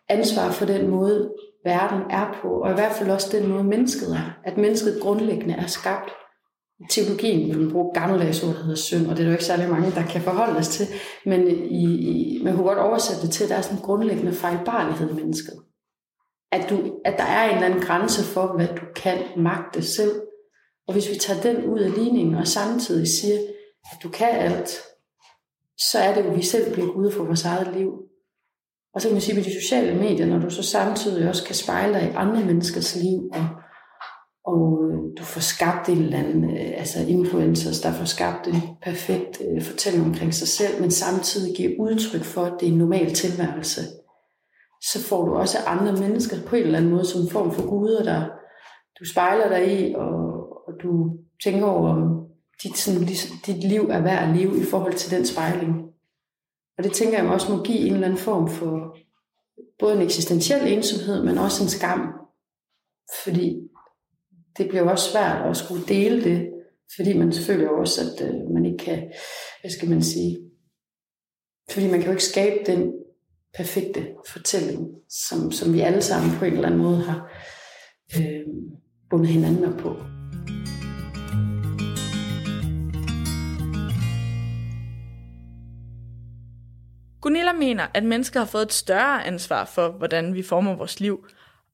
ansvar 0.09 0.51
for 0.51 0.67
den 0.67 0.91
måde, 0.91 1.31
verden 1.65 2.01
er 2.11 2.39
på, 2.43 2.49
og 2.49 2.71
i 2.71 2.75
hvert 2.75 2.93
fald 2.93 3.11
også 3.11 3.39
den 3.39 3.49
måde, 3.49 3.65
mennesket 3.65 4.13
er. 4.17 4.39
At 4.45 4.57
mennesket 4.57 5.03
grundlæggende 5.03 5.55
er 5.55 5.67
skabt. 5.67 6.11
Teologien 6.91 7.49
vil 7.49 7.61
man 7.61 7.73
bruge 7.73 7.95
gammeldags 7.95 8.43
ord, 8.43 8.55
der 8.55 8.63
hedder 8.63 8.77
synd, 8.77 9.07
og 9.07 9.11
det 9.11 9.19
er 9.19 9.25
der 9.25 9.25
jo 9.25 9.33
ikke 9.33 9.45
særlig 9.45 9.69
mange, 9.69 9.91
der 9.91 10.03
kan 10.03 10.21
forholde 10.21 10.59
os 10.59 10.69
til. 10.69 10.87
Men 11.27 11.49
i, 11.71 11.85
i, 11.85 12.41
man 12.45 12.55
kunne 12.55 12.67
godt 12.67 12.79
oversætte 12.79 13.23
det 13.23 13.31
til, 13.31 13.45
at 13.45 13.51
der 13.51 13.57
er 13.57 13.61
sådan 13.61 13.79
en 13.79 13.83
grundlæggende 13.83 14.33
fejlbarlighed 14.33 15.11
i 15.11 15.15
mennesket. 15.15 15.55
At, 16.55 16.71
du, 16.71 16.77
at 17.05 17.15
der 17.19 17.25
er 17.25 17.45
en 17.49 17.55
eller 17.55 17.67
anden 17.67 17.83
grænse 17.83 18.25
for, 18.25 18.57
hvad 18.57 18.69
du 18.69 18.85
kan 18.97 19.19
magte 19.37 19.83
selv. 19.83 20.13
Og 20.87 20.93
hvis 20.93 21.11
vi 21.11 21.15
tager 21.15 21.43
den 21.43 21.65
ud 21.65 21.79
af 21.79 21.95
ligningen, 21.95 22.35
og 22.35 22.47
samtidig 22.47 23.09
siger, 23.09 23.39
at 23.93 24.03
du 24.03 24.09
kan 24.09 24.29
alt, 24.29 24.71
så 25.79 25.99
er 25.99 26.15
det 26.15 26.25
jo, 26.25 26.31
at 26.31 26.37
vi 26.37 26.43
selv 26.43 26.73
bliver 26.73 26.93
ude 26.93 27.13
for 27.13 27.25
vores 27.25 27.45
eget 27.45 27.77
liv. 27.77 27.91
Og 28.95 29.01
så 29.01 29.09
kan 29.09 29.15
man 29.15 29.23
sige, 29.23 29.35
med 29.35 29.45
de 29.45 29.61
sociale 29.63 29.99
medier, 29.99 30.27
når 30.27 30.39
du 30.39 30.51
så 30.51 30.63
samtidig 30.63 31.29
også 31.29 31.45
kan 31.45 31.55
spejle 31.55 31.95
dig 31.95 32.03
i 32.03 32.15
andre 32.15 32.45
menneskers 32.45 32.97
liv, 32.97 33.31
og, 33.33 33.47
og 34.45 34.79
øh, 34.85 34.99
du 35.19 35.23
får 35.23 35.41
skabt 35.41 35.89
en 35.89 35.99
eller 35.99 36.19
anden, 36.19 36.45
øh, 36.45 36.73
altså 36.77 36.99
influencers, 37.09 37.81
der 37.81 37.93
får 37.93 38.05
skabt 38.05 38.47
en 38.47 38.61
perfekt 38.83 39.43
øh, 39.49 39.63
fortælling 39.63 40.05
omkring 40.05 40.35
sig 40.35 40.49
selv, 40.49 40.81
men 40.81 40.91
samtidig 40.91 41.57
giver 41.57 41.73
udtryk 41.79 42.25
for, 42.25 42.43
at 42.43 42.53
det 42.61 42.69
er 42.69 42.73
en 42.73 42.79
normal 42.79 43.15
tilværelse, 43.15 43.81
så 44.93 45.03
får 45.09 45.25
du 45.25 45.35
også 45.35 45.59
andre 45.67 45.93
mennesker 45.93 46.37
på 46.47 46.57
en 46.57 46.63
eller 46.63 46.79
anden 46.79 46.91
måde 46.91 47.07
som 47.07 47.21
en 47.21 47.31
form 47.31 47.53
for 47.53 47.69
guder, 47.69 48.03
der 48.03 48.29
du 48.99 49.05
spejler 49.05 49.49
dig 49.49 49.81
i, 49.81 49.95
og, 49.95 50.13
og 50.67 50.73
du 50.83 51.19
tænker 51.45 51.67
over, 51.67 51.91
om 51.91 52.27
dit, 52.63 52.79
sådan, 52.79 53.01
ligesom, 53.01 53.37
dit 53.47 53.65
liv 53.65 53.81
er 53.81 54.01
værd 54.01 54.29
at 54.29 54.37
leve 54.37 54.61
i 54.61 54.65
forhold 54.65 54.95
til 54.95 55.17
den 55.17 55.27
spejling. 55.27 55.75
Og 56.79 56.85
det 56.85 56.93
tænker 56.93 57.23
jeg 57.23 57.33
også 57.33 57.53
må 57.53 57.63
give 57.63 57.79
en 57.79 57.93
eller 57.93 58.07
anden 58.07 58.19
form 58.19 58.49
for 58.49 58.97
både 59.79 59.97
en 59.97 60.03
eksistentiel 60.03 60.73
ensomhed, 60.73 61.25
men 61.25 61.39
også 61.39 61.63
en 61.63 61.69
skam. 61.69 62.15
Fordi 63.25 63.69
det 64.59 64.69
bliver 64.69 64.91
også 64.91 65.11
svært 65.11 65.51
at 65.51 65.57
skulle 65.57 65.87
dele 65.87 66.25
det, 66.25 66.51
fordi 66.97 67.19
man 67.19 67.33
føler 67.33 67.69
også, 67.69 68.01
at 68.01 68.29
øh, 68.29 68.51
man 68.55 68.67
ikke 68.67 68.85
kan, 68.85 69.13
hvad 69.61 69.71
skal 69.71 69.91
man 69.91 70.03
sige, 70.03 70.39
fordi 71.71 71.91
man 71.91 71.99
kan 72.01 72.05
jo 72.05 72.11
ikke 72.11 72.25
skabe 72.25 72.59
den 72.67 72.93
perfekte 73.57 74.07
fortælling, 74.29 74.89
som, 75.09 75.53
som 75.53 75.73
vi 75.73 75.81
alle 75.81 76.03
sammen 76.03 76.39
på 76.39 76.45
en 76.45 76.53
eller 76.53 76.67
anden 76.67 76.83
måde 76.83 77.03
har 77.03 77.31
øh, 78.17 78.41
bundet 79.11 79.29
hinanden 79.29 79.65
op 79.65 79.79
på. 79.79 79.97
Gunilla 87.21 87.53
mener, 87.53 87.87
at 87.95 88.05
mennesker 88.05 88.41
har 88.41 88.47
fået 88.47 88.63
et 88.63 88.73
større 88.73 89.27
ansvar 89.27 89.65
for, 89.65 89.89
hvordan 89.89 90.35
vi 90.35 90.43
former 90.43 90.77
vores 90.77 91.01
liv. 91.01 91.27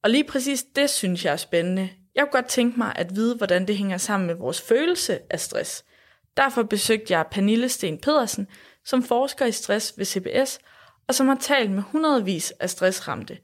Og 0.05 0.11
lige 0.11 0.25
præcis 0.25 0.65
det 0.77 0.91
synes 0.91 1.25
jeg 1.25 1.33
er 1.33 1.37
spændende. 1.37 1.89
Jeg 2.15 2.25
kunne 2.25 2.43
godt 2.43 2.49
tænke 2.49 2.79
mig 2.79 2.93
at 2.97 3.17
vide, 3.17 3.37
hvordan 3.37 3.67
det 3.67 3.77
hænger 3.77 3.99
sammen 3.99 4.27
med 4.27 4.35
vores 4.35 4.61
følelse 4.61 5.19
af 5.33 5.41
stress. 5.41 5.85
Derfor 6.37 6.63
besøgte 6.63 7.13
jeg 7.13 7.27
Pernille 7.31 7.69
Sten 7.69 7.99
Pedersen, 7.99 8.47
som 8.85 9.03
forsker 9.03 9.47
i 9.47 9.53
stress 9.53 9.95
ved 9.97 10.05
CBS, 10.05 10.59
og 11.11 11.15
som 11.15 11.29
har 11.29 11.39
talt 11.41 11.71
med 11.71 11.83
hundredvis 11.83 12.51
af 12.51 12.71
stressramte. 12.71 13.39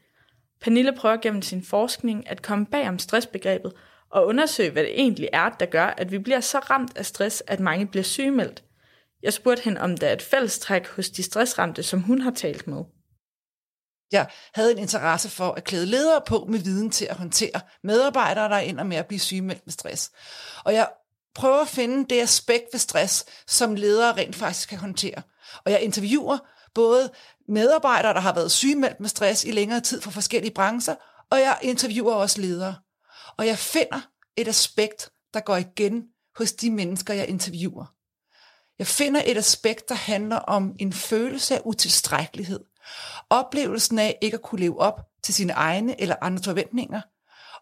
Pernille 0.61 0.93
prøver 0.93 1.17
gennem 1.17 1.43
sin 1.43 1.65
forskning 1.65 2.31
at 2.31 2.43
komme 2.43 2.67
bag 2.67 2.89
om 2.89 2.99
stressbegrebet 2.99 3.73
og 4.11 4.27
undersøge, 4.27 4.71
hvad 4.71 4.83
det 4.83 5.01
egentlig 5.01 5.29
er, 5.33 5.49
der 5.49 5.67
gør, 5.67 5.87
at 5.87 6.11
vi 6.11 6.19
bliver 6.19 6.41
så 6.41 6.59
ramt 6.59 6.97
af 6.97 7.07
stress, 7.07 7.43
at 7.47 7.61
mange 7.61 7.87
bliver 7.87 8.03
sygemeldt. 8.03 8.65
Jeg 9.23 9.33
spurgte 9.33 9.63
hende, 9.63 9.81
om 9.81 9.97
der 9.97 10.09
er 10.09 10.13
et 10.13 10.23
fællestræk 10.23 10.89
hos 10.89 11.11
de 11.11 11.23
stressramte, 11.23 11.83
som 11.83 12.01
hun 12.01 12.21
har 12.21 12.31
talt 12.31 12.67
med. 12.67 12.85
Jeg 14.13 14.27
havde 14.55 14.73
en 14.73 14.79
interesse 14.79 15.31
for 15.31 15.53
at 15.53 15.65
klæde 15.65 15.87
ledere 15.87 16.21
på 16.27 16.47
med 16.49 16.59
viden 16.59 16.91
til 16.91 17.05
at 17.05 17.17
håndtere 17.17 17.61
medarbejdere, 17.83 18.49
der 18.49 18.57
ender 18.57 18.85
med 18.85 18.97
at 18.97 19.07
blive 19.07 19.21
sygemeldt 19.21 19.67
med 19.67 19.73
stress. 19.73 20.11
Og 20.65 20.75
jeg 20.75 20.89
prøver 21.35 21.61
at 21.61 21.69
finde 21.69 22.15
det 22.15 22.23
aspekt 22.23 22.65
ved 22.73 22.81
stress, 22.81 23.25
som 23.47 23.75
ledere 23.75 24.13
rent 24.13 24.37
faktisk 24.37 24.69
kan 24.69 24.79
håndtere. 24.79 25.23
Og 25.65 25.73
jeg 25.73 25.81
interviewer 25.81 26.39
både 26.77 27.11
medarbejdere, 27.49 28.15
der 28.15 28.21
har 28.21 28.35
været 28.35 28.51
sygemeldt 28.51 29.01
med 29.01 29.09
stress 29.09 29.45
i 29.45 29.51
længere 29.51 29.81
tid 29.81 30.01
fra 30.01 30.11
forskellige 30.11 30.55
brancher, 30.55 30.95
og 31.31 31.41
jeg 31.41 31.59
interviewer 31.63 32.15
også 32.15 32.41
ledere. 32.41 32.75
Og 33.37 33.47
jeg 33.47 33.59
finder 33.59 34.01
et 34.37 34.49
aspekt, 34.49 35.11
der 35.35 35.41
går 35.41 35.57
igen 35.57 36.05
hos 36.39 36.53
de 36.53 36.71
mennesker, 36.71 37.15
jeg 37.15 37.29
interviewer. 37.29 37.85
Jeg 38.79 38.87
finder 38.87 39.23
et 39.27 39.37
aspekt, 39.37 39.89
der 39.89 39.95
handler 39.95 40.37
om 40.37 40.77
en 40.79 40.93
følelse 40.93 41.55
af 41.55 41.63
utilstrækkelighed. 41.65 42.61
Oplevelsen 43.31 43.99
af 43.99 44.19
ikke 44.23 44.35
at 44.35 44.43
kunne 44.43 44.61
leve 44.61 44.81
op 44.81 45.01
til 45.23 45.35
sine 45.35 45.53
egne 45.53 46.01
eller 46.01 46.17
andre 46.21 46.45
forventninger. 46.45 47.01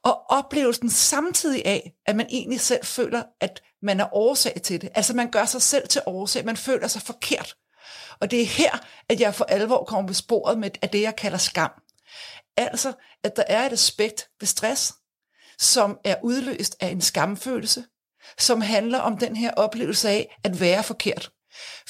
Og 0.02 0.30
oplevelsen 0.30 0.90
samtidig 0.90 1.66
af, 1.66 1.92
at 2.06 2.16
man 2.16 2.26
egentlig 2.30 2.60
selv 2.60 2.84
føler, 2.84 3.22
at 3.40 3.62
man 3.82 4.00
er 4.00 4.14
årsag 4.14 4.60
til 4.62 4.80
det. 4.80 4.90
Altså 4.94 5.14
man 5.14 5.30
gør 5.30 5.44
sig 5.44 5.62
selv 5.62 5.88
til 5.88 6.02
årsag, 6.06 6.44
man 6.44 6.56
føler 6.56 6.88
sig 6.88 7.02
forkert. 7.02 7.54
Og 8.20 8.30
det 8.30 8.42
er 8.42 8.46
her, 8.46 8.78
at 9.08 9.20
jeg 9.20 9.34
for 9.34 9.44
alvor 9.44 9.84
kommer 9.84 10.08
på 10.08 10.14
sporet 10.14 10.58
med 10.58 10.70
af 10.82 10.90
det, 10.90 11.00
jeg 11.00 11.16
kalder 11.16 11.38
skam. 11.38 11.70
Altså, 12.56 12.92
at 13.24 13.36
der 13.36 13.44
er 13.46 13.66
et 13.66 13.72
aspekt 13.72 14.28
ved 14.40 14.46
stress, 14.46 14.94
som 15.58 15.98
er 16.04 16.16
udløst 16.22 16.76
af 16.80 16.88
en 16.88 17.00
skamfølelse, 17.00 17.84
som 18.38 18.60
handler 18.60 18.98
om 18.98 19.18
den 19.18 19.36
her 19.36 19.50
oplevelse 19.50 20.08
af 20.08 20.36
at 20.44 20.60
være 20.60 20.82
forkert. 20.82 21.30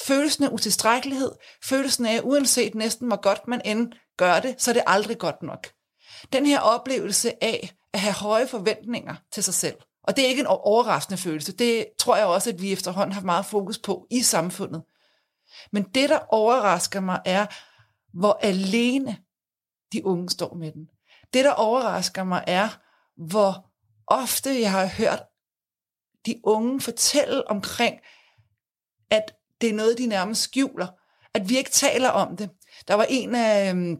Følelsen 0.03 0.43
af 0.43 0.49
utilstrækkelighed, 0.49 1.31
følelsen 1.63 2.05
af, 2.05 2.19
uanset 2.23 2.75
næsten 2.75 3.07
hvor 3.07 3.21
godt 3.21 3.47
man 3.47 3.61
end 3.65 3.91
gør 4.17 4.39
det, 4.39 4.55
så 4.57 4.71
er 4.71 4.73
det 4.73 4.83
aldrig 4.87 5.17
godt 5.17 5.43
nok. 5.43 5.67
Den 6.33 6.45
her 6.45 6.59
oplevelse 6.59 7.43
af 7.43 7.73
at 7.93 7.99
have 7.99 8.13
høje 8.13 8.47
forventninger 8.47 9.15
til 9.31 9.43
sig 9.43 9.53
selv. 9.53 9.75
Og 10.03 10.15
det 10.15 10.23
er 10.25 10.29
ikke 10.29 10.39
en 10.39 10.47
overraskende 10.47 11.17
følelse. 11.17 11.51
Det 11.51 11.85
tror 11.99 12.15
jeg 12.15 12.25
også, 12.25 12.49
at 12.49 12.61
vi 12.61 12.73
efterhånden 12.73 13.13
har 13.13 13.21
meget 13.21 13.45
fokus 13.45 13.77
på 13.77 14.07
i 14.11 14.21
samfundet. 14.21 14.83
Men 15.71 15.83
det, 15.83 16.09
der 16.09 16.19
overrasker 16.29 16.99
mig, 16.99 17.21
er, 17.25 17.45
hvor 18.13 18.39
alene 18.41 19.17
de 19.93 20.05
unge 20.05 20.29
står 20.29 20.55
med 20.55 20.71
den. 20.71 20.89
Det, 21.33 21.45
der 21.45 21.51
overrasker 21.51 22.23
mig, 22.23 22.43
er, 22.47 22.69
hvor 23.27 23.71
ofte 24.07 24.61
jeg 24.61 24.71
har 24.71 24.85
hørt 24.85 25.23
de 26.25 26.39
unge 26.43 26.81
fortælle 26.81 27.47
omkring, 27.47 27.99
at 29.09 29.23
det 29.61 29.69
er 29.69 29.73
noget, 29.73 29.97
de 29.97 30.07
nærmest 30.07 30.41
skjuler. 30.41 30.87
At 31.33 31.49
vi 31.49 31.57
ikke 31.57 31.71
taler 31.71 32.09
om 32.09 32.37
det. 32.37 32.49
Der 32.87 32.93
var 32.93 33.05
en 33.09 33.35
af, 33.35 33.69
øhm, 33.69 33.97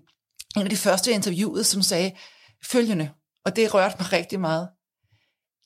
en 0.55 0.61
af 0.61 0.69
de 0.69 0.77
første 0.77 1.11
interviewet, 1.11 1.65
som 1.65 1.81
sagde 1.81 2.17
følgende, 2.63 3.11
og 3.45 3.55
det 3.55 3.73
rørte 3.73 3.95
mig 3.99 4.13
rigtig 4.13 4.39
meget. 4.39 4.69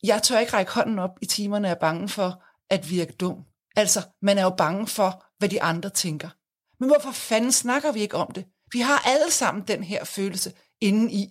Jeg 0.04 0.24
tør 0.24 0.40
ikke 0.40 0.54
række 0.54 0.72
hånden 0.72 1.00
op 1.00 1.18
i 1.22 1.26
timerne, 1.26 1.68
jeg 1.68 1.76
er 1.76 1.80
bange 1.80 2.10
for 2.10 2.44
at 2.70 2.90
virke 2.90 3.14
dum. 3.14 3.46
Altså, 3.76 4.00
man 4.22 4.38
er 4.38 4.44
jo 4.44 4.50
bange 4.50 4.88
for, 4.88 5.26
hvad 5.40 5.50
de 5.50 5.62
andre 5.62 5.90
tænker. 5.90 6.30
Men 6.80 6.90
hvorfor 6.90 7.12
fanden 7.12 7.52
snakker 7.52 7.92
vi 7.92 8.02
ikke 8.02 8.18
om 8.18 8.32
det? 8.32 8.46
Vi 8.72 8.80
har 8.80 9.08
alle 9.08 9.32
sammen 9.32 9.64
den 9.68 9.84
her 9.84 10.04
følelse 10.04 10.54
inden 10.82 11.10
i. 11.10 11.30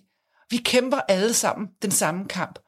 Vi 0.49 0.57
kæmper 0.57 0.99
alle 1.07 1.33
sammen 1.33 1.67
den 1.81 1.91
samme 1.91 2.25
kamp. 2.27 2.59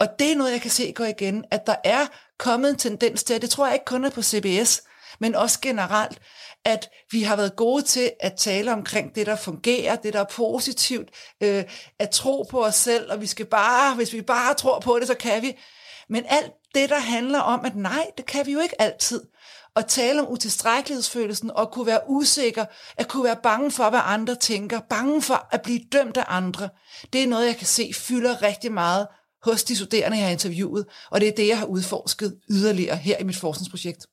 Og 0.00 0.08
det 0.18 0.32
er 0.32 0.36
noget, 0.36 0.52
jeg 0.52 0.60
kan 0.60 0.70
se 0.70 0.92
går 0.92 1.04
igen, 1.04 1.44
at 1.50 1.66
der 1.66 1.76
er 1.84 2.06
kommet 2.38 2.70
en 2.70 2.76
tendens 2.76 3.24
til, 3.24 3.34
at 3.34 3.42
det 3.42 3.50
tror 3.50 3.66
jeg 3.66 3.74
ikke 3.74 3.84
kun 3.84 4.04
er 4.04 4.10
på 4.10 4.22
CBS, 4.22 4.82
men 5.18 5.34
også 5.34 5.60
generelt, 5.60 6.18
at 6.64 6.88
vi 7.10 7.22
har 7.22 7.36
været 7.36 7.56
gode 7.56 7.82
til 7.82 8.12
at 8.20 8.32
tale 8.36 8.72
omkring 8.72 9.14
det, 9.14 9.26
der 9.26 9.36
fungerer, 9.36 9.96
det, 9.96 10.12
der 10.12 10.20
er 10.20 10.24
positivt, 10.30 11.08
øh, 11.40 11.64
at 11.98 12.10
tro 12.10 12.42
på 12.50 12.64
os 12.64 12.74
selv, 12.74 13.12
og 13.12 13.20
vi 13.20 13.26
skal 13.26 13.46
bare, 13.46 13.94
hvis 13.94 14.12
vi 14.12 14.22
bare 14.22 14.54
tror 14.54 14.80
på 14.80 14.98
det, 14.98 15.06
så 15.06 15.14
kan 15.14 15.42
vi. 15.42 15.58
Men 16.08 16.24
alt 16.28 16.52
det, 16.74 16.90
der 16.90 16.98
handler 16.98 17.40
om, 17.40 17.64
at 17.64 17.76
nej, 17.76 18.06
det 18.16 18.26
kan 18.26 18.46
vi 18.46 18.52
jo 18.52 18.60
ikke 18.60 18.82
altid. 18.82 19.22
At 19.76 19.86
tale 19.86 20.22
om 20.22 20.32
utilstrækkelighedsfølelsen 20.32 21.50
og 21.50 21.72
kunne 21.72 21.86
være 21.86 22.00
usikker, 22.08 22.64
at 22.96 23.08
kunne 23.08 23.24
være 23.24 23.36
bange 23.42 23.70
for, 23.70 23.90
hvad 23.90 24.00
andre 24.04 24.34
tænker, 24.34 24.80
bange 24.80 25.22
for 25.22 25.48
at 25.50 25.62
blive 25.62 25.80
dømt 25.92 26.16
af 26.16 26.24
andre, 26.28 26.68
det 27.12 27.22
er 27.22 27.26
noget, 27.26 27.46
jeg 27.46 27.56
kan 27.56 27.66
se 27.66 27.90
fylder 27.94 28.42
rigtig 28.42 28.72
meget 28.72 29.06
hos 29.42 29.64
de 29.64 29.76
studerende, 29.76 30.16
jeg 30.16 30.26
har 30.26 30.32
interviewet, 30.32 30.86
og 31.10 31.20
det 31.20 31.28
er 31.28 31.32
det, 31.36 31.48
jeg 31.48 31.58
har 31.58 31.66
udforsket 31.66 32.38
yderligere 32.50 32.96
her 32.96 33.18
i 33.18 33.24
mit 33.24 33.36
forskningsprojekt. 33.36 34.06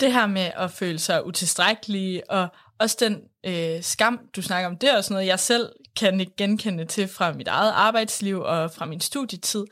Det 0.00 0.12
her 0.12 0.26
med 0.26 0.50
at 0.56 0.70
føle 0.70 0.98
sig 0.98 1.26
utilstrækkelig, 1.26 2.30
og 2.30 2.48
også 2.80 2.96
den 3.00 3.20
øh, 3.46 3.82
skam, 3.82 4.20
du 4.36 4.42
snakker 4.42 4.68
om, 4.68 4.78
det 4.78 4.90
er 4.90 4.96
også 4.96 5.12
noget, 5.12 5.26
jeg 5.26 5.40
selv 5.40 5.72
kan 5.96 6.26
genkende 6.36 6.84
til 6.84 7.08
fra 7.08 7.32
mit 7.32 7.48
eget 7.48 7.72
arbejdsliv 7.72 8.40
og 8.40 8.70
fra 8.70 8.86
min 8.86 9.00
studietid. 9.00 9.64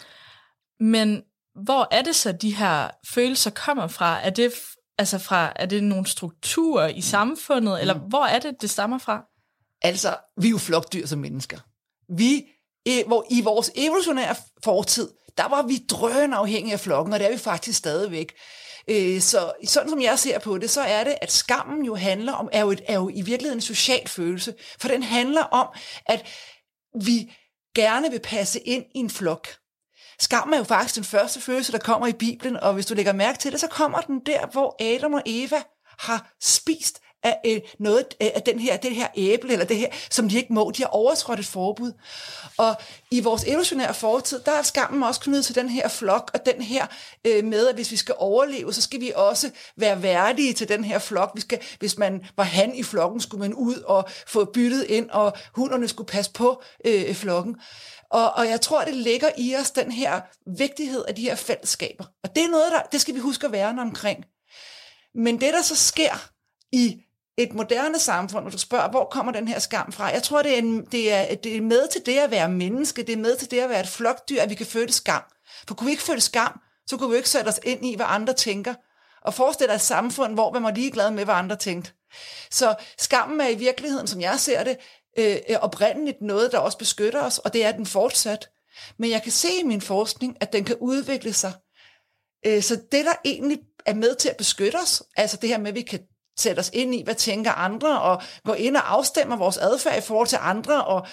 Men 0.80 1.22
hvor 1.64 1.88
er 1.90 2.02
det 2.02 2.16
så, 2.16 2.32
de 2.32 2.56
her 2.56 2.90
følelser 3.08 3.50
kommer 3.50 3.86
fra? 3.86 4.26
Er 4.26 4.30
det, 4.30 4.52
altså 4.98 5.18
fra, 5.18 5.52
er 5.56 5.66
det 5.66 5.84
nogle 5.84 6.06
strukturer 6.06 6.88
i 6.88 7.00
samfundet, 7.00 7.80
eller 7.80 7.94
mm. 7.94 8.00
hvor 8.00 8.24
er 8.24 8.38
det, 8.38 8.54
det 8.60 8.70
stammer 8.70 8.98
fra? 8.98 9.24
Altså, 9.82 10.16
vi 10.36 10.46
er 10.46 10.50
jo 10.50 10.58
flokdyr 10.58 11.06
som 11.06 11.18
mennesker. 11.18 11.58
Vi 12.16 12.44
hvor 13.06 13.26
i 13.30 13.40
vores 13.40 13.70
evolutionære 13.74 14.34
fortid, 14.64 15.08
der 15.38 15.48
var 15.48 15.62
vi 15.62 15.78
drøn 15.90 16.32
afhængige 16.32 16.72
af 16.72 16.80
flokken, 16.80 17.12
og 17.12 17.18
det 17.18 17.26
er 17.26 17.32
vi 17.32 17.38
faktisk 17.38 17.78
stadigvæk. 17.78 18.32
Øh, 18.88 19.20
så 19.20 19.52
sådan 19.66 19.90
som 19.90 20.02
jeg 20.02 20.18
ser 20.18 20.38
på 20.38 20.58
det, 20.58 20.70
så 20.70 20.80
er 20.80 21.04
det, 21.04 21.14
at 21.20 21.32
skammen 21.32 21.84
jo 21.84 21.94
handler 21.94 22.32
om, 22.32 22.48
er 22.52 22.60
jo, 22.60 22.70
et, 22.70 22.80
er 22.86 22.94
jo 22.94 23.08
i 23.08 23.22
virkeligheden 23.22 23.58
en 23.58 23.62
social 23.62 24.08
følelse, 24.08 24.54
for 24.80 24.88
den 24.88 25.02
handler 25.02 25.42
om, 25.42 25.68
at 26.06 26.26
vi 27.04 27.32
gerne 27.74 28.10
vil 28.10 28.20
passe 28.20 28.60
ind 28.60 28.84
i 28.94 28.98
en 28.98 29.10
flok. 29.10 29.48
Skam 30.22 30.52
er 30.52 30.58
jo 30.58 30.64
faktisk 30.64 30.94
den 30.94 31.04
første 31.04 31.40
følelse, 31.40 31.72
der 31.72 31.78
kommer 31.78 32.06
i 32.06 32.12
Bibelen, 32.12 32.56
og 32.56 32.74
hvis 32.74 32.86
du 32.86 32.94
lægger 32.94 33.12
mærke 33.12 33.38
til 33.38 33.52
det, 33.52 33.60
så 33.60 33.68
kommer 33.68 34.00
den 34.00 34.20
der, 34.26 34.46
hvor 34.46 34.76
Adam 34.80 35.14
og 35.14 35.22
Eva 35.26 35.62
har 35.98 36.32
spist 36.40 37.00
af 37.22 37.40
øh, 37.46 37.60
noget 37.78 38.06
øh, 38.22 38.28
af 38.34 38.42
den 38.42 38.58
her, 38.58 38.76
det 38.76 38.94
her 38.94 39.06
æble, 39.16 39.52
eller 39.52 39.64
det 39.64 39.76
her, 39.76 39.88
som 40.10 40.28
de 40.28 40.36
ikke 40.36 40.52
må. 40.52 40.72
De 40.76 40.82
har 40.82 40.88
overtrådt 40.88 41.38
et 41.38 41.46
forbud. 41.46 41.92
Og 42.58 42.74
i 43.10 43.20
vores 43.20 43.44
evolutionære 43.44 43.94
fortid, 43.94 44.40
der 44.40 44.52
er 44.52 44.62
skammen 44.62 45.02
også 45.02 45.20
knyttet 45.20 45.44
til 45.44 45.54
den 45.54 45.68
her 45.68 45.88
flok, 45.88 46.30
og 46.34 46.46
den 46.46 46.62
her 46.62 46.86
øh, 47.26 47.44
med, 47.44 47.68
at 47.68 47.74
hvis 47.74 47.90
vi 47.90 47.96
skal 47.96 48.14
overleve, 48.18 48.72
så 48.72 48.82
skal 48.82 49.00
vi 49.00 49.12
også 49.14 49.50
være 49.76 50.02
værdige 50.02 50.52
til 50.52 50.68
den 50.68 50.84
her 50.84 50.98
flok. 50.98 51.30
Vi 51.34 51.40
skal, 51.40 51.60
hvis 51.78 51.98
man 51.98 52.24
var 52.36 52.44
han 52.44 52.74
i 52.74 52.82
flokken, 52.82 53.20
skulle 53.20 53.40
man 53.40 53.54
ud 53.54 53.74
og 53.74 54.08
få 54.26 54.44
byttet 54.44 54.84
ind, 54.84 55.10
og 55.10 55.32
hunderne 55.54 55.88
skulle 55.88 56.08
passe 56.08 56.32
på 56.32 56.62
øh, 56.84 57.14
flokken. 57.14 57.56
Og, 58.10 58.32
og 58.32 58.48
jeg 58.48 58.60
tror, 58.60 58.84
det 58.84 58.94
ligger 58.94 59.30
i 59.38 59.56
os, 59.56 59.70
den 59.70 59.92
her 59.92 60.20
vigtighed 60.58 61.04
af 61.08 61.14
de 61.14 61.22
her 61.22 61.34
fællesskaber. 61.34 62.04
Og 62.24 62.34
det 62.34 62.44
er 62.44 62.48
noget, 62.48 62.72
der, 62.72 62.82
det 62.92 63.00
skal 63.00 63.14
vi 63.14 63.20
huske 63.20 63.46
at 63.46 63.52
værne 63.52 63.82
omkring. 63.82 64.24
Men 65.14 65.40
det, 65.40 65.52
der 65.52 65.62
så 65.62 65.76
sker 65.76 66.28
i 66.72 66.96
et 67.38 67.54
moderne 67.54 67.98
samfund, 67.98 68.44
hvor 68.44 68.50
du 68.50 68.58
spørger, 68.58 68.90
hvor 68.90 69.04
kommer 69.04 69.32
den 69.32 69.48
her 69.48 69.58
skam 69.58 69.92
fra? 69.92 70.04
Jeg 70.04 70.22
tror, 70.22 70.42
det 70.42 70.54
er, 70.54 70.58
en, 70.58 70.84
det, 70.84 71.12
er, 71.12 71.34
det 71.34 71.56
er 71.56 71.60
med 71.60 71.88
til 71.88 72.06
det 72.06 72.18
at 72.18 72.30
være 72.30 72.48
menneske, 72.48 73.02
det 73.02 73.12
er 73.12 73.16
med 73.16 73.36
til 73.36 73.50
det 73.50 73.58
at 73.60 73.68
være 73.68 73.80
et 73.80 73.88
flokdyr, 73.88 74.40
at 74.40 74.50
vi 74.50 74.54
kan 74.54 74.66
føle 74.66 74.92
skam. 74.92 75.22
For 75.68 75.74
kunne 75.74 75.86
vi 75.86 75.90
ikke 75.90 76.02
føle 76.02 76.20
skam, 76.20 76.60
så 76.86 76.96
kunne 76.96 77.10
vi 77.10 77.16
ikke 77.16 77.28
sætte 77.28 77.48
os 77.48 77.60
ind 77.64 77.86
i, 77.86 77.96
hvad 77.96 78.06
andre 78.08 78.32
tænker. 78.32 78.74
Og 79.24 79.34
forestille 79.34 79.68
dig 79.68 79.74
et 79.74 79.80
samfund, 79.80 80.34
hvor 80.34 80.52
man 80.52 80.62
var 80.62 80.70
ligeglad 80.70 81.10
med, 81.10 81.24
hvad 81.24 81.34
andre 81.34 81.56
tænkte. 81.56 81.92
Så 82.50 82.74
skammen 82.98 83.40
er 83.40 83.48
i 83.48 83.54
virkeligheden, 83.54 84.06
som 84.06 84.20
jeg 84.20 84.40
ser 84.40 84.64
det, 84.64 84.76
øh, 85.18 85.36
oprindeligt 85.60 86.22
noget, 86.22 86.52
der 86.52 86.58
også 86.58 86.78
beskytter 86.78 87.22
os, 87.22 87.38
og 87.38 87.52
det 87.52 87.64
er 87.64 87.72
den 87.72 87.86
fortsat. 87.86 88.48
Men 88.98 89.10
jeg 89.10 89.22
kan 89.22 89.32
se 89.32 89.48
i 89.60 89.66
min 89.66 89.80
forskning, 89.80 90.36
at 90.40 90.52
den 90.52 90.64
kan 90.64 90.76
udvikle 90.80 91.32
sig. 91.32 91.52
Øh, 92.46 92.62
så 92.62 92.74
det, 92.92 93.04
der 93.04 93.14
egentlig 93.24 93.58
er 93.86 93.94
med 93.94 94.14
til 94.14 94.28
at 94.28 94.36
beskytte 94.36 94.76
os, 94.76 95.02
altså 95.16 95.36
det 95.36 95.48
her 95.48 95.58
med, 95.58 95.68
at 95.68 95.74
vi 95.74 95.82
kan 95.82 96.00
sætte 96.38 96.60
os 96.60 96.70
ind 96.72 96.94
i, 96.94 97.02
hvad 97.02 97.14
tænker 97.14 97.52
andre, 97.52 98.00
og 98.00 98.22
gå 98.44 98.52
ind 98.52 98.76
og 98.76 98.92
afstemme 98.92 99.38
vores 99.38 99.56
adfærd 99.56 99.98
i 99.98 100.00
forhold 100.00 100.28
til 100.28 100.38
andre, 100.40 100.84
og 100.84 101.06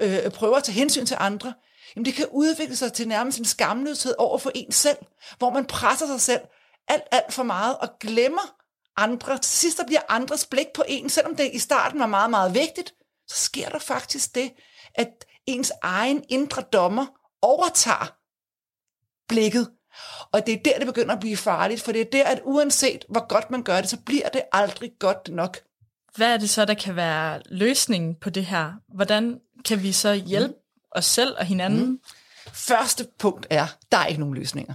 øh, 0.00 0.30
prøve 0.30 0.56
at 0.56 0.64
tage 0.64 0.74
hensyn 0.74 1.06
til 1.06 1.16
andre, 1.20 1.54
jamen 1.96 2.04
det 2.04 2.14
kan 2.14 2.26
udvikle 2.30 2.76
sig 2.76 2.92
til 2.92 3.08
nærmest 3.08 3.38
en 3.38 3.44
skamløshed 3.44 4.14
over 4.18 4.38
for 4.38 4.50
en 4.54 4.72
selv, 4.72 4.98
hvor 5.38 5.50
man 5.50 5.64
presser 5.64 6.06
sig 6.06 6.20
selv 6.20 6.40
alt, 6.88 7.02
alt 7.10 7.32
for 7.32 7.42
meget 7.42 7.78
og 7.78 7.88
glemmer 8.00 8.56
andre. 8.96 9.38
Til 9.38 9.50
sidst 9.50 9.78
der 9.78 9.86
bliver 9.86 10.00
andres 10.08 10.46
blik 10.46 10.66
på 10.74 10.84
en, 10.88 11.10
selvom 11.10 11.36
det 11.36 11.50
i 11.52 11.58
starten 11.58 12.00
var 12.00 12.06
meget, 12.06 12.30
meget 12.30 12.54
vigtigt, 12.54 12.94
så 13.28 13.36
sker 13.36 13.68
der 13.68 13.78
faktisk 13.78 14.34
det, 14.34 14.52
at 14.94 15.24
ens 15.46 15.72
egen 15.82 16.24
indre 16.28 16.62
dommer 16.62 17.06
overtager 17.42 18.16
blikket. 19.28 19.70
Og 20.32 20.46
det 20.46 20.54
er 20.54 20.58
der, 20.64 20.78
det 20.78 20.86
begynder 20.86 21.14
at 21.14 21.20
blive 21.20 21.36
farligt, 21.36 21.82
for 21.82 21.92
det 21.92 22.00
er 22.00 22.04
der, 22.12 22.24
at 22.24 22.40
uanset 22.44 23.04
hvor 23.08 23.26
godt 23.28 23.50
man 23.50 23.62
gør 23.62 23.80
det, 23.80 23.90
så 23.90 23.96
bliver 23.96 24.28
det 24.28 24.42
aldrig 24.52 24.90
godt 24.98 25.28
nok. 25.28 25.58
Hvad 26.16 26.32
er 26.32 26.36
det 26.36 26.50
så, 26.50 26.64
der 26.64 26.74
kan 26.74 26.96
være 26.96 27.40
løsningen 27.46 28.14
på 28.14 28.30
det 28.30 28.46
her? 28.46 28.72
Hvordan 28.94 29.38
kan 29.64 29.82
vi 29.82 29.92
så 29.92 30.12
hjælpe 30.12 30.54
mm. 30.54 30.90
os 30.90 31.04
selv 31.04 31.34
og 31.38 31.44
hinanden? 31.44 31.86
Mm. 31.86 32.00
Første 32.52 33.06
punkt 33.18 33.46
er, 33.50 33.66
der 33.92 33.98
er 33.98 34.06
ikke 34.06 34.20
nogen 34.20 34.34
løsninger. 34.34 34.74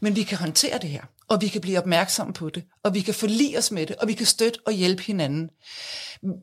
Men 0.00 0.16
vi 0.16 0.22
kan 0.22 0.38
håndtere 0.38 0.78
det 0.78 0.90
her, 0.90 1.02
og 1.28 1.40
vi 1.40 1.48
kan 1.48 1.60
blive 1.60 1.78
opmærksomme 1.78 2.32
på 2.32 2.50
det, 2.50 2.64
og 2.82 2.94
vi 2.94 3.00
kan 3.00 3.14
forlige 3.14 3.58
os 3.58 3.70
med 3.70 3.86
det, 3.86 3.96
og 3.96 4.08
vi 4.08 4.12
kan 4.12 4.26
støtte 4.26 4.60
og 4.66 4.72
hjælpe 4.72 5.02
hinanden. 5.02 5.50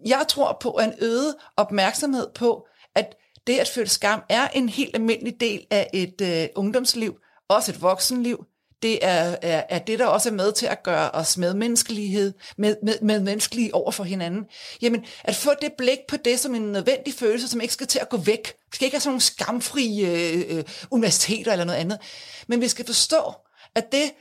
Jeg 0.06 0.26
tror 0.30 0.58
på 0.62 0.80
en 0.84 0.94
øget 1.02 1.36
opmærksomhed 1.58 2.28
på, 2.36 2.68
at 2.96 3.16
det 3.48 3.58
at 3.60 3.68
føle 3.68 3.90
skam 3.90 4.24
er 4.30 4.48
en 4.48 4.70
helt 4.70 4.96
almindelig 4.96 5.40
del 5.40 5.66
af 5.72 5.90
et 5.94 6.22
øh, 6.22 6.48
ungdomsliv, 6.56 7.20
også 7.50 7.72
et 7.72 7.82
voksenliv. 7.82 8.46
Det 8.82 9.06
er, 9.06 9.36
er, 9.42 9.64
er 9.70 9.80
det, 9.80 10.00
der 10.00 10.06
også 10.06 10.30
er 10.30 10.34
med 10.34 10.52
til 10.52 10.66
at 10.66 10.84
gøre 10.84 11.12
os 11.12 11.38
medmenneskelighed, 11.38 12.34
med, 12.58 12.76
med, 12.84 12.96
med 13.02 13.20
menneskelige 13.20 13.76
over 13.76 13.92
for 13.92 14.04
hinanden. 14.04 14.46
Jamen, 14.82 15.06
at 15.24 15.36
få 15.36 15.50
det 15.62 15.72
blik 15.78 16.00
på 16.10 16.18
det 16.18 16.40
som 16.40 16.56
en 16.56 16.72
nødvendig 16.72 17.14
følelse, 17.14 17.48
som 17.48 17.62
ikke 17.62 17.74
skal 17.74 17.88
til 17.88 18.00
at 18.00 18.10
gå 18.10 18.18
væk. 18.18 18.48
Vi 18.48 18.76
skal 18.76 18.86
ikke 18.86 18.96
have 18.96 19.02
sådan 19.02 19.12
nogle 19.12 19.22
skamfri 19.22 20.06
øh, 20.06 20.58
øh, 20.58 20.64
universiteter 20.92 21.52
eller 21.52 21.66
noget 21.66 21.80
andet. 21.80 22.00
Men 22.48 22.62
vi 22.62 22.68
skal 22.68 22.86
forstå, 22.86 23.34
at 23.76 23.92
det, 23.92 24.12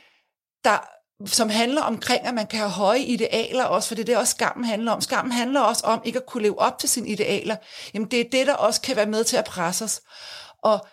der 0.64 0.88
som 1.26 1.48
handler 1.48 1.82
omkring, 1.82 2.26
at 2.26 2.34
man 2.34 2.46
kan 2.46 2.58
have 2.58 2.70
høje 2.70 3.00
idealer 3.00 3.64
også, 3.64 3.88
for 3.88 3.94
det 3.94 4.02
er 4.02 4.06
det 4.06 4.16
også 4.16 4.30
skammen 4.30 4.64
handler 4.64 4.92
om. 4.92 5.00
Skammen 5.00 5.32
handler 5.32 5.60
også 5.60 5.86
om 5.86 6.02
ikke 6.04 6.18
at 6.18 6.26
kunne 6.26 6.42
leve 6.42 6.58
op 6.58 6.78
til 6.78 6.88
sine 6.88 7.08
idealer. 7.08 7.56
Jamen 7.94 8.10
det 8.10 8.20
er 8.20 8.24
det, 8.32 8.46
der 8.46 8.54
også 8.54 8.80
kan 8.80 8.96
være 8.96 9.06
med 9.06 9.24
til 9.24 9.36
at 9.36 9.44
presse 9.44 9.84
os. 9.84 10.00
Og 10.62 10.86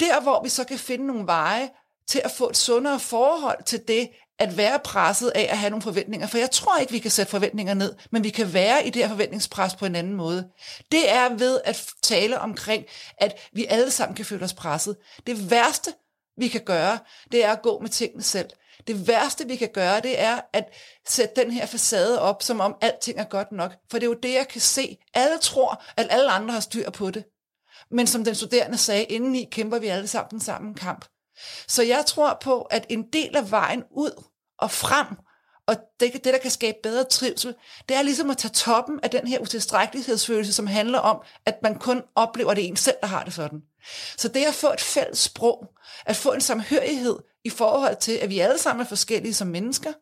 der, 0.00 0.20
hvor 0.20 0.42
vi 0.42 0.48
så 0.48 0.64
kan 0.64 0.78
finde 0.78 1.06
nogle 1.06 1.26
veje 1.26 1.70
til 2.06 2.20
at 2.24 2.30
få 2.30 2.48
et 2.48 2.56
sundere 2.56 3.00
forhold 3.00 3.64
til 3.64 3.80
det, 3.88 4.08
at 4.38 4.56
være 4.56 4.78
presset 4.78 5.32
af 5.34 5.46
at 5.50 5.58
have 5.58 5.70
nogle 5.70 5.82
forventninger. 5.82 6.26
For 6.26 6.38
jeg 6.38 6.50
tror 6.50 6.78
ikke, 6.78 6.92
vi 6.92 6.98
kan 6.98 7.10
sætte 7.10 7.30
forventninger 7.30 7.74
ned, 7.74 7.94
men 8.10 8.24
vi 8.24 8.30
kan 8.30 8.52
være 8.52 8.86
i 8.86 8.90
det 8.90 9.02
her 9.02 9.08
forventningspres 9.08 9.74
på 9.74 9.86
en 9.86 9.94
anden 9.94 10.14
måde. 10.14 10.48
Det 10.92 11.12
er 11.12 11.28
ved 11.28 11.60
at 11.64 11.86
tale 12.02 12.38
omkring, 12.38 12.84
at 13.18 13.34
vi 13.52 13.66
alle 13.66 13.90
sammen 13.90 14.16
kan 14.16 14.24
føle 14.24 14.44
os 14.44 14.54
presset. 14.54 14.96
Det 15.26 15.50
værste, 15.50 15.92
vi 16.36 16.48
kan 16.48 16.60
gøre, 16.60 16.98
det 17.32 17.44
er 17.44 17.52
at 17.52 17.62
gå 17.62 17.78
med 17.80 17.88
tingene 17.88 18.22
selv. 18.22 18.48
Det 18.86 19.08
værste, 19.08 19.46
vi 19.46 19.56
kan 19.56 19.68
gøre, 19.74 20.00
det 20.00 20.20
er 20.20 20.40
at 20.52 20.64
sætte 21.08 21.42
den 21.42 21.50
her 21.50 21.66
facade 21.66 22.20
op, 22.20 22.42
som 22.42 22.60
om 22.60 22.76
alting 22.80 23.18
er 23.18 23.24
godt 23.24 23.52
nok. 23.52 23.72
For 23.90 23.98
det 23.98 24.02
er 24.06 24.10
jo 24.10 24.18
det, 24.22 24.32
jeg 24.32 24.48
kan 24.48 24.60
se. 24.60 24.96
Alle 25.14 25.38
tror, 25.38 25.82
at 25.96 26.06
alle 26.10 26.30
andre 26.30 26.52
har 26.52 26.60
styr 26.60 26.90
på 26.90 27.10
det. 27.10 27.24
Men 27.90 28.06
som 28.06 28.24
den 28.24 28.34
studerende 28.34 28.78
sagde, 28.78 29.04
indeni 29.04 29.48
kæmper 29.52 29.78
vi 29.78 29.86
alle 29.86 30.08
sammen 30.08 30.30
den 30.30 30.40
samme 30.40 30.74
kamp. 30.74 31.04
Så 31.68 31.82
jeg 31.82 32.04
tror 32.06 32.38
på, 32.42 32.62
at 32.62 32.86
en 32.88 33.02
del 33.12 33.36
af 33.36 33.50
vejen 33.50 33.82
ud 33.90 34.24
og 34.58 34.70
frem, 34.70 35.06
og 35.66 35.76
det, 36.00 36.12
det, 36.12 36.24
der 36.24 36.38
kan 36.38 36.50
skabe 36.50 36.78
bedre 36.82 37.04
trivsel, 37.04 37.54
det 37.88 37.96
er 37.96 38.02
ligesom 38.02 38.30
at 38.30 38.36
tage 38.36 38.52
toppen 38.52 39.00
af 39.02 39.10
den 39.10 39.26
her 39.26 39.38
utilstrækkelighedsfølelse, 39.38 40.52
som 40.52 40.66
handler 40.66 40.98
om, 40.98 41.22
at 41.46 41.54
man 41.62 41.78
kun 41.78 42.02
oplever 42.14 42.54
det 42.54 42.68
en 42.68 42.76
selv, 42.76 42.96
der 43.00 43.06
har 43.06 43.24
det 43.24 43.34
sådan. 43.34 43.62
Så 44.16 44.28
det 44.28 44.44
at 44.44 44.54
få 44.54 44.72
et 44.72 44.80
fælles 44.80 45.18
sprog, 45.18 45.74
at 46.06 46.16
få 46.16 46.32
en 46.32 46.40
samhørighed 46.40 47.16
i 47.44 47.50
forhold 47.50 47.96
til, 47.96 48.12
at 48.12 48.28
vi 48.28 48.38
alle 48.38 48.58
sammen 48.58 48.84
er 48.84 48.88
forskellige 48.88 49.34
som 49.34 49.48
mennesker, 49.48 49.92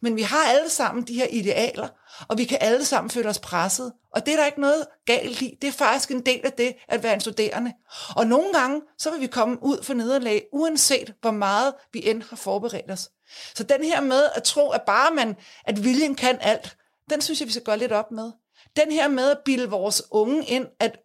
men 0.00 0.16
vi 0.16 0.22
har 0.22 0.44
alle 0.44 0.70
sammen 0.70 1.06
de 1.06 1.14
her 1.14 1.26
idealer, 1.26 1.88
og 2.28 2.38
vi 2.38 2.44
kan 2.44 2.58
alle 2.60 2.84
sammen 2.84 3.10
føle 3.10 3.28
os 3.28 3.38
presset. 3.38 3.92
Og 4.14 4.26
det 4.26 4.32
er 4.32 4.36
der 4.36 4.46
ikke 4.46 4.60
noget 4.60 4.86
galt 5.06 5.42
i. 5.42 5.58
Det 5.62 5.68
er 5.68 5.72
faktisk 5.72 6.10
en 6.10 6.26
del 6.26 6.40
af 6.44 6.52
det 6.52 6.74
at 6.88 7.02
være 7.02 7.14
en 7.14 7.20
studerende. 7.20 7.72
Og 8.16 8.26
nogle 8.26 8.52
gange, 8.52 8.82
så 8.98 9.10
vil 9.10 9.20
vi 9.20 9.26
komme 9.26 9.58
ud 9.62 9.82
for 9.82 9.94
nederlag, 9.94 10.44
uanset 10.52 11.14
hvor 11.20 11.30
meget 11.30 11.74
vi 11.92 12.08
end 12.08 12.22
har 12.22 12.36
forberedt 12.36 12.90
os. 12.90 13.10
Så 13.54 13.62
den 13.62 13.84
her 13.84 14.00
med 14.00 14.22
at 14.34 14.42
tro, 14.42 14.70
at 14.70 14.82
bare 14.82 15.14
man, 15.14 15.36
at 15.64 15.84
viljen 15.84 16.14
kan 16.14 16.38
alt, 16.40 16.76
den 17.10 17.20
synes 17.20 17.40
jeg, 17.40 17.46
vi 17.46 17.52
skal 17.52 17.64
gøre 17.64 17.78
lidt 17.78 17.92
op 17.92 18.10
med. 18.10 18.32
Den 18.76 18.92
her 18.92 19.08
med 19.08 19.30
at 19.30 19.38
bilde 19.44 19.70
vores 19.70 20.02
unge 20.10 20.44
ind, 20.44 20.66
at 20.80 20.98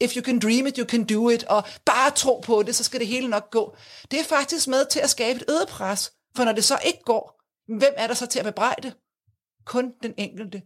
if 0.00 0.16
you 0.16 0.22
can 0.22 0.38
dream 0.38 0.66
it, 0.66 0.76
you 0.76 0.86
can 0.86 1.04
do 1.04 1.28
it, 1.28 1.44
og 1.44 1.64
bare 1.84 2.10
tro 2.10 2.40
på 2.40 2.62
det, 2.62 2.76
så 2.76 2.84
skal 2.84 3.00
det 3.00 3.08
hele 3.08 3.28
nok 3.28 3.50
gå. 3.50 3.76
Det 4.10 4.20
er 4.20 4.24
faktisk 4.24 4.68
med 4.68 4.84
til 4.84 5.00
at 5.00 5.10
skabe 5.10 5.40
et 5.40 5.44
øget 5.50 5.68
pres, 5.68 6.12
for 6.36 6.44
når 6.44 6.52
det 6.52 6.64
så 6.64 6.78
ikke 6.84 7.02
går, 7.04 7.37
hvem 7.68 7.94
er 7.96 8.06
der 8.06 8.14
så 8.14 8.26
til 8.26 8.38
at 8.38 8.44
bebrejde? 8.44 8.92
Kun 9.64 9.92
den 10.02 10.14
enkelte. 10.16 10.62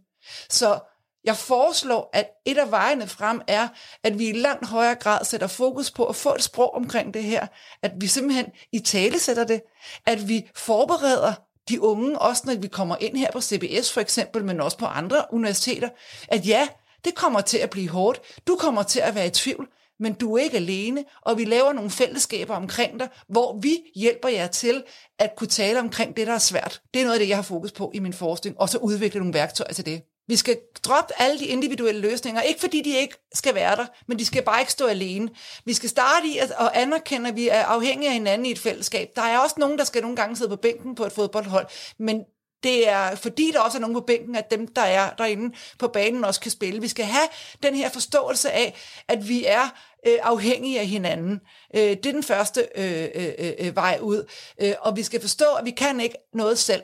Så 0.49 0.79
jeg 1.23 1.37
foreslår, 1.37 2.09
at 2.13 2.29
et 2.45 2.57
af 2.57 2.71
vejene 2.71 3.07
frem 3.07 3.41
er, 3.47 3.67
at 4.03 4.19
vi 4.19 4.29
i 4.29 4.31
langt 4.31 4.67
højere 4.67 4.95
grad 4.95 5.25
sætter 5.25 5.47
fokus 5.47 5.91
på 5.91 6.05
at 6.05 6.15
få 6.15 6.35
et 6.35 6.43
sprog 6.43 6.73
omkring 6.73 7.13
det 7.13 7.23
her. 7.23 7.47
At 7.81 7.91
vi 7.97 8.07
simpelthen 8.07 8.45
i 8.71 8.79
tale 8.79 9.19
sætter 9.19 9.43
det. 9.43 9.61
At 10.05 10.27
vi 10.27 10.49
forbereder 10.55 11.33
de 11.69 11.81
unge, 11.81 12.19
også 12.19 12.43
når 12.45 12.55
vi 12.55 12.67
kommer 12.67 12.95
ind 12.99 13.17
her 13.17 13.31
på 13.31 13.41
CBS 13.41 13.93
for 13.93 14.01
eksempel, 14.01 14.45
men 14.45 14.61
også 14.61 14.77
på 14.77 14.85
andre 14.85 15.25
universiteter, 15.31 15.89
at 16.27 16.47
ja, 16.47 16.67
det 17.05 17.15
kommer 17.15 17.41
til 17.41 17.57
at 17.57 17.69
blive 17.69 17.89
hårdt. 17.89 18.21
Du 18.47 18.55
kommer 18.55 18.83
til 18.83 18.99
at 18.99 19.15
være 19.15 19.27
i 19.27 19.29
tvivl, 19.29 19.67
men 19.99 20.13
du 20.13 20.35
er 20.35 20.43
ikke 20.43 20.57
alene, 20.57 21.03
og 21.21 21.37
vi 21.37 21.45
laver 21.45 21.73
nogle 21.73 21.89
fællesskaber 21.89 22.55
omkring 22.55 22.99
dig, 22.99 23.09
hvor 23.27 23.59
vi 23.61 23.77
hjælper 23.95 24.29
jer 24.29 24.47
til 24.47 24.83
at 25.19 25.35
kunne 25.37 25.47
tale 25.47 25.79
omkring 25.79 26.17
det, 26.17 26.27
der 26.27 26.33
er 26.33 26.37
svært. 26.37 26.81
Det 26.93 26.99
er 26.99 27.03
noget 27.03 27.15
af 27.15 27.19
det, 27.19 27.29
jeg 27.29 27.37
har 27.37 27.43
fokus 27.43 27.71
på 27.71 27.91
i 27.93 27.99
min 27.99 28.13
forskning, 28.13 28.59
og 28.59 28.69
så 28.69 28.77
udvikle 28.77 29.19
nogle 29.19 29.33
værktøjer 29.33 29.73
til 29.73 29.85
det. 29.85 30.01
Vi 30.27 30.35
skal 30.35 30.57
droppe 30.83 31.13
alle 31.17 31.39
de 31.39 31.45
individuelle 31.45 32.01
løsninger, 32.01 32.41
ikke 32.41 32.59
fordi 32.59 32.81
de 32.81 32.97
ikke 32.97 33.15
skal 33.33 33.55
være 33.55 33.75
der, 33.75 33.85
men 34.07 34.19
de 34.19 34.25
skal 34.25 34.43
bare 34.43 34.59
ikke 34.59 34.71
stå 34.71 34.85
alene. 34.85 35.29
Vi 35.65 35.73
skal 35.73 35.89
starte 35.89 36.27
i 36.27 36.37
at, 36.37 36.51
at 36.51 36.71
anerkende, 36.73 37.29
at 37.29 37.35
vi 37.35 37.47
er 37.47 37.63
afhængige 37.63 38.09
af 38.09 38.13
hinanden 38.13 38.45
i 38.45 38.51
et 38.51 38.59
fællesskab. 38.59 39.09
Der 39.15 39.21
er 39.21 39.39
også 39.39 39.55
nogen, 39.57 39.77
der 39.77 39.83
skal 39.83 40.01
nogle 40.01 40.15
gange 40.15 40.35
sidde 40.35 40.49
på 40.49 40.55
bænken 40.55 40.95
på 40.95 41.05
et 41.05 41.11
fodboldhold, 41.11 41.67
men 41.99 42.23
det 42.63 42.89
er 42.89 43.15
fordi, 43.15 43.51
der 43.51 43.59
også 43.59 43.77
er 43.77 43.81
nogen 43.81 43.95
på 43.95 44.01
bænken, 44.01 44.35
at 44.35 44.51
dem, 44.51 44.67
der 44.67 44.81
er 44.81 45.09
derinde 45.09 45.55
på 45.79 45.87
banen, 45.87 46.23
også 46.23 46.39
kan 46.39 46.51
spille. 46.51 46.81
Vi 46.81 46.87
skal 46.87 47.05
have 47.05 47.27
den 47.63 47.75
her 47.75 47.89
forståelse 47.89 48.51
af, 48.51 48.75
at 49.07 49.27
vi 49.27 49.45
er 49.45 49.69
øh, 50.07 50.19
afhængige 50.21 50.79
af 50.79 50.87
hinanden. 50.87 51.39
Øh, 51.75 51.81
det 51.81 52.05
er 52.05 52.11
den 52.11 52.23
første 52.23 52.67
øh, 52.75 53.07
øh, 53.15 53.33
øh, 53.39 53.53
øh, 53.59 53.75
vej 53.75 53.99
ud. 54.01 54.29
Øh, 54.61 54.73
og 54.81 54.95
vi 54.95 55.03
skal 55.03 55.21
forstå, 55.21 55.45
at 55.59 55.65
vi 55.65 55.71
kan 55.71 55.99
ikke 55.99 56.17
noget 56.33 56.59
selv. 56.59 56.83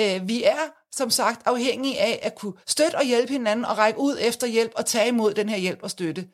Øh, 0.00 0.28
vi 0.28 0.44
er 0.44 0.72
som 0.92 1.10
sagt 1.10 1.46
afhængige 1.46 2.00
af 2.00 2.18
at 2.22 2.34
kunne 2.34 2.54
støtte 2.66 2.96
og 2.96 3.04
hjælpe 3.04 3.32
hinanden 3.32 3.64
og 3.64 3.78
række 3.78 4.00
ud 4.00 4.18
efter 4.20 4.46
hjælp 4.46 4.72
og 4.76 4.86
tage 4.86 5.08
imod 5.08 5.34
den 5.34 5.48
her 5.48 5.56
hjælp 5.56 5.82
og 5.82 5.90
støtte. 5.90 6.28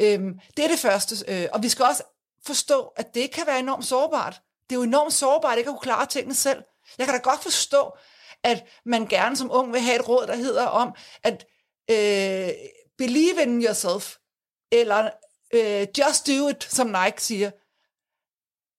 Øh, 0.00 0.20
det 0.56 0.64
er 0.64 0.68
det 0.68 0.78
første. 0.78 1.16
Øh, 1.28 1.48
og 1.52 1.62
vi 1.62 1.68
skal 1.68 1.84
også 1.84 2.02
forstå, 2.46 2.80
at 2.96 3.14
det 3.14 3.30
kan 3.30 3.46
være 3.46 3.58
enormt 3.58 3.84
sårbart. 3.84 4.40
Det 4.70 4.76
er 4.76 4.78
jo 4.78 4.82
enormt 4.82 5.12
sårbart 5.12 5.58
ikke 5.58 5.70
at 5.70 5.74
kunne 5.74 5.92
klare 5.92 6.06
tingene 6.06 6.34
selv. 6.34 6.62
Jeg 6.98 7.06
kan 7.06 7.14
da 7.14 7.20
godt 7.20 7.42
forstå, 7.42 7.96
at 8.42 8.64
man 8.84 9.06
gerne 9.06 9.36
som 9.36 9.52
ung 9.52 9.72
vil 9.72 9.80
have 9.80 10.00
et 10.00 10.08
råd, 10.08 10.26
der 10.26 10.36
hedder 10.36 10.66
om, 10.66 10.94
at 11.22 11.46
øh, 11.90 12.48
believe 12.98 13.42
in 13.42 13.64
yourself, 13.64 14.16
eller 14.72 15.10
øh, 15.54 15.86
just 15.98 16.26
do 16.26 16.48
it, 16.48 16.64
som 16.64 16.86
Nike 16.86 17.22
siger. 17.22 17.50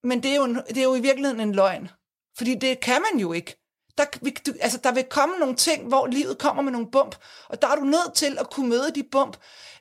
Men 0.08 0.24
det 0.24 0.32
er, 0.32 0.36
jo, 0.36 0.48
det 0.48 0.78
er 0.78 0.84
jo 0.84 0.96
i 0.96 1.00
virkeligheden 1.00 1.42
en 1.42 1.56
løgn. 1.56 1.90
Fordi 2.38 2.56
det 2.56 2.80
kan 2.80 3.02
man 3.02 3.20
jo 3.22 3.34
ikke. 3.34 3.64
Der, 3.98 4.06
du, 4.46 4.54
altså, 4.60 4.78
der 4.84 4.92
vil 4.92 5.04
komme 5.04 5.36
nogle 5.38 5.56
ting, 5.56 5.88
hvor 5.88 6.08
livet 6.08 6.38
kommer 6.38 6.64
med 6.64 6.72
nogle 6.72 6.92
bump, 6.92 7.16
og 7.50 7.62
der 7.62 7.68
er 7.68 7.76
du 7.76 7.84
nødt 7.84 8.14
til 8.14 8.38
at 8.40 8.50
kunne 8.50 8.70
møde 8.70 8.92
de 8.96 9.04
bump. 9.04 9.38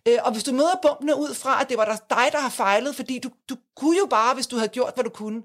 Øh, 0.09 0.19
og 0.23 0.33
hvis 0.33 0.45
du 0.45 0.53
møder 0.53 0.81
bumpene 0.83 1.17
ud 1.17 1.35
fra, 1.35 1.61
at 1.61 1.69
det 1.69 1.79
var 1.79 1.85
dig, 2.11 2.29
der 2.33 2.39
har 2.39 2.49
fejlet, 2.49 2.97
fordi 2.97 3.19
du, 3.19 3.31
du 3.49 3.57
kunne 3.77 3.99
jo 3.99 4.07
bare, 4.07 4.35
hvis 4.35 4.47
du 4.47 4.57
havde 4.57 4.69
gjort, 4.69 4.95
hvad 4.95 5.05
du 5.05 5.11
kunne, 5.11 5.43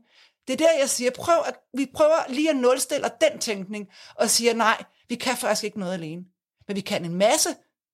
det 0.48 0.54
er 0.54 0.58
der, 0.58 0.80
jeg 0.80 0.90
siger, 0.90 1.12
prøv 1.12 1.44
at, 1.48 1.56
vi 1.74 1.92
prøver 1.96 2.30
lige 2.30 2.50
at 2.50 2.56
nulstille 2.56 3.12
den 3.22 3.40
tænkning, 3.40 3.88
og 4.16 4.30
siger, 4.30 4.54
nej, 4.54 4.84
Vi 5.10 5.16
kan 5.16 5.38
faktisk 5.38 5.64
ikke 5.64 5.80
noget 5.80 5.94
alene. 5.94 6.22
Men 6.68 6.76
vi 6.76 6.82
kan 6.82 7.06
en 7.06 7.16
masse 7.16 7.50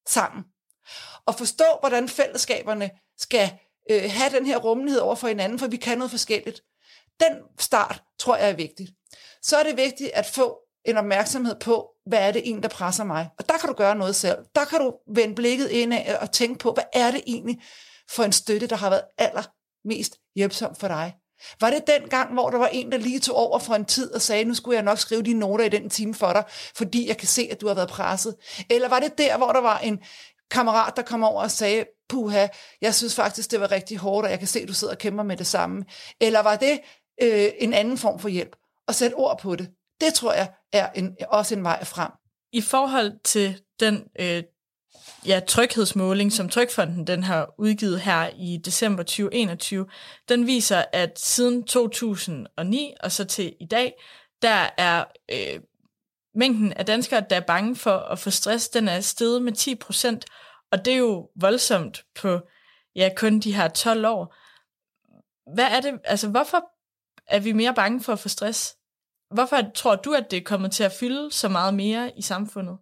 sammen. 0.07 0.43
Og 1.25 1.35
forstå, 1.35 1.65
hvordan 1.79 2.09
fællesskaberne 2.09 2.89
skal 3.17 3.59
øh, 3.91 4.11
have 4.11 4.31
den 4.31 4.45
her 4.45 4.57
rummelighed 4.57 5.01
over 5.01 5.15
for 5.15 5.27
hinanden, 5.27 5.59
for 5.59 5.67
vi 5.67 5.77
kan 5.77 5.97
noget 5.97 6.11
forskelligt. 6.11 6.61
Den 7.19 7.37
start, 7.59 8.03
tror 8.19 8.35
jeg 8.35 8.49
er 8.49 8.55
vigtigt. 8.55 8.91
Så 9.41 9.57
er 9.57 9.63
det 9.63 9.77
vigtigt 9.77 10.11
at 10.13 10.25
få 10.25 10.59
en 10.85 10.97
opmærksomhed 10.97 11.55
på, 11.59 11.89
hvad 12.05 12.19
er 12.19 12.31
det 12.31 12.41
egentlig, 12.45 12.63
der 12.63 12.69
presser 12.69 13.03
mig? 13.03 13.29
Og 13.39 13.49
der 13.49 13.57
kan 13.57 13.69
du 13.69 13.75
gøre 13.75 13.95
noget 13.95 14.15
selv. 14.15 14.37
Der 14.55 14.65
kan 14.65 14.79
du 14.79 14.93
vende 15.15 15.35
blikket 15.35 15.69
ind 15.69 15.93
og 16.21 16.31
tænke 16.31 16.59
på, 16.59 16.73
hvad 16.73 16.83
er 16.93 17.11
det 17.11 17.21
egentlig 17.27 17.61
for 18.09 18.23
en 18.23 18.31
støtte, 18.31 18.67
der 18.67 18.75
har 18.75 18.89
været 18.89 19.03
allermest 19.17 20.19
hjælpsom 20.35 20.75
for 20.75 20.87
dig? 20.87 21.15
Var 21.61 21.69
det 21.69 21.87
den 21.87 22.09
gang, 22.09 22.33
hvor 22.33 22.49
der 22.49 22.57
var 22.57 22.67
en, 22.67 22.91
der 22.91 22.97
lige 22.97 23.19
tog 23.19 23.35
over 23.35 23.59
for 23.59 23.75
en 23.75 23.85
tid 23.85 24.13
og 24.13 24.21
sagde, 24.21 24.45
nu 24.45 24.53
skulle 24.53 24.75
jeg 24.75 24.83
nok 24.83 24.97
skrive 24.97 25.23
dine 25.23 25.39
noter 25.39 25.65
i 25.65 25.69
den 25.69 25.89
time 25.89 26.15
for 26.15 26.33
dig, 26.33 26.43
fordi 26.75 27.07
jeg 27.07 27.17
kan 27.17 27.27
se, 27.27 27.47
at 27.51 27.61
du 27.61 27.67
har 27.67 27.73
været 27.73 27.89
presset? 27.89 28.35
Eller 28.69 28.89
var 28.89 28.99
det 28.99 29.17
der, 29.17 29.37
hvor 29.37 29.51
der 29.51 29.61
var 29.61 29.77
en 29.77 29.99
kammerat, 30.51 30.93
der 30.95 31.01
kom 31.01 31.23
over 31.23 31.41
og 31.41 31.51
sagde, 31.51 31.85
puha, 32.09 32.47
jeg 32.81 32.95
synes 32.95 33.15
faktisk, 33.15 33.51
det 33.51 33.61
var 33.61 33.71
rigtig 33.71 33.97
hårdt, 33.97 34.25
og 34.25 34.31
jeg 34.31 34.39
kan 34.39 34.47
se, 34.47 34.59
at 34.59 34.67
du 34.67 34.73
sidder 34.73 34.93
og 34.93 34.99
kæmper 34.99 35.23
med 35.23 35.37
det 35.37 35.47
samme? 35.47 35.85
Eller 36.21 36.39
var 36.39 36.55
det 36.55 36.79
øh, 37.21 37.49
en 37.59 37.73
anden 37.73 37.97
form 37.97 38.19
for 38.19 38.29
hjælp? 38.29 38.55
Og 38.87 38.95
sætte 38.95 39.15
ord 39.15 39.39
på 39.39 39.55
det. 39.55 39.69
Det 40.01 40.13
tror 40.13 40.33
jeg 40.33 40.51
er 40.73 40.89
en, 40.95 41.17
også 41.29 41.55
en 41.55 41.63
vej 41.63 41.83
frem. 41.83 42.11
I 42.53 42.61
forhold 42.61 43.11
til 43.23 43.61
den 43.79 44.03
øh, 44.19 44.43
ja, 45.25 45.39
tryghedsmåling, 45.47 46.33
som 46.33 46.49
Trykfonden 46.49 47.07
den 47.07 47.23
har 47.23 47.53
udgivet 47.57 48.01
her 48.01 48.29
i 48.37 48.57
december 48.65 49.03
2021, 49.03 49.87
den 50.29 50.47
viser, 50.47 50.83
at 50.93 51.19
siden 51.19 51.63
2009 51.63 52.93
og 53.03 53.11
så 53.11 53.25
til 53.25 53.55
i 53.59 53.65
dag, 53.65 53.93
der 54.41 54.69
er 54.77 55.03
øh, 55.31 55.61
mængden 56.35 56.73
af 56.73 56.85
danskere, 56.85 57.25
der 57.29 57.35
er 57.35 57.45
bange 57.47 57.75
for 57.75 57.97
at 57.97 58.19
få 58.19 58.29
stress, 58.29 58.69
den 58.69 58.87
er 58.87 59.01
steget 59.01 59.41
med 59.41 59.53
10 59.53 59.75
procent, 59.75 60.25
og 60.71 60.85
det 60.85 60.93
er 60.93 60.97
jo 60.97 61.29
voldsomt 61.35 62.05
på 62.15 62.39
ja, 62.95 63.09
kun 63.15 63.39
de 63.39 63.55
her 63.55 63.67
12 63.67 64.05
år. 64.05 64.35
Hvad 65.55 65.65
er 65.65 65.81
det, 65.81 65.99
altså 66.03 66.29
hvorfor 66.29 66.71
er 67.27 67.39
vi 67.39 67.51
mere 67.51 67.73
bange 67.73 68.03
for 68.03 68.13
at 68.13 68.19
få 68.19 68.29
stress? 68.29 68.75
Hvorfor 69.33 69.57
tror 69.75 69.95
du, 69.95 70.13
at 70.13 70.31
det 70.31 70.37
er 70.37 70.43
kommet 70.43 70.71
til 70.71 70.83
at 70.83 70.91
fylde 70.91 71.31
så 71.31 71.49
meget 71.49 71.73
mere 71.73 72.11
i 72.17 72.21
samfundet? 72.21 72.77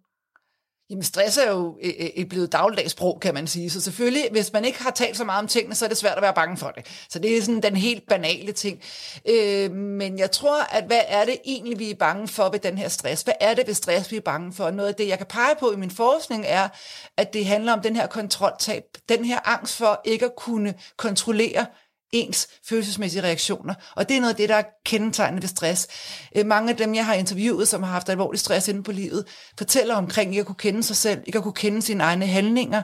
Jamen 0.90 1.02
stress 1.02 1.36
er 1.36 1.50
jo 1.50 1.78
et 1.80 2.28
blevet 2.28 2.52
dagligdags 2.52 2.92
sprog, 2.92 3.20
kan 3.20 3.34
man 3.34 3.46
sige. 3.46 3.70
Så 3.70 3.80
selvfølgelig, 3.80 4.28
hvis 4.30 4.52
man 4.52 4.64
ikke 4.64 4.82
har 4.82 4.90
talt 4.90 5.16
så 5.16 5.24
meget 5.24 5.42
om 5.42 5.48
tingene, 5.48 5.74
så 5.74 5.84
er 5.84 5.88
det 5.88 5.98
svært 5.98 6.16
at 6.16 6.22
være 6.22 6.34
bange 6.34 6.56
for 6.56 6.70
det. 6.70 6.86
Så 7.08 7.18
det 7.18 7.36
er 7.36 7.42
sådan 7.42 7.62
den 7.62 7.76
helt 7.76 8.08
banale 8.08 8.52
ting. 8.52 8.80
Øh, 9.28 9.70
men 9.70 10.18
jeg 10.18 10.30
tror, 10.30 10.74
at 10.74 10.84
hvad 10.84 11.00
er 11.08 11.24
det 11.24 11.38
egentlig, 11.44 11.78
vi 11.78 11.90
er 11.90 11.94
bange 11.94 12.28
for 12.28 12.48
ved 12.48 12.58
den 12.58 12.78
her 12.78 12.88
stress? 12.88 13.22
Hvad 13.22 13.34
er 13.40 13.54
det 13.54 13.66
ved 13.66 13.74
stress, 13.74 14.12
vi 14.12 14.16
er 14.16 14.20
bange 14.20 14.52
for? 14.52 14.70
Noget 14.70 14.88
af 14.88 14.94
det, 14.94 15.08
jeg 15.08 15.18
kan 15.18 15.26
pege 15.26 15.54
på 15.60 15.72
i 15.72 15.76
min 15.76 15.90
forskning, 15.90 16.44
er, 16.46 16.68
at 17.16 17.32
det 17.32 17.46
handler 17.46 17.72
om 17.72 17.80
den 17.80 17.96
her 17.96 18.06
kontroltab. 18.06 18.84
Den 19.08 19.24
her 19.24 19.48
angst 19.48 19.76
for 19.76 20.00
ikke 20.04 20.24
at 20.24 20.36
kunne 20.36 20.74
kontrollere 20.96 21.66
ens 22.12 22.48
følelsesmæssige 22.68 23.22
reaktioner. 23.22 23.74
Og 23.96 24.08
det 24.08 24.16
er 24.16 24.20
noget 24.20 24.32
af 24.32 24.36
det, 24.36 24.48
der 24.48 24.54
er 24.54 24.64
kendetegnende 24.84 25.42
ved 25.42 25.48
stress. 25.48 25.88
Øh, 26.36 26.46
mange 26.46 26.70
af 26.70 26.76
dem, 26.76 26.94
jeg 26.94 27.06
har 27.06 27.14
interviewet, 27.14 27.68
som 27.68 27.82
har 27.82 27.90
haft 27.90 28.08
alvorlig 28.08 28.40
stress 28.40 28.68
inde 28.68 28.82
på 28.82 28.92
livet, 28.92 29.28
fortæller 29.58 29.94
omkring 29.94 30.30
ikke 30.30 30.40
at 30.40 30.46
kunne 30.46 30.54
kende 30.54 30.82
sig 30.82 30.96
selv, 30.96 31.22
ikke 31.26 31.38
at 31.38 31.42
kunne 31.42 31.54
kende 31.54 31.82
sine 31.82 32.04
egne 32.04 32.26
handlinger, 32.26 32.82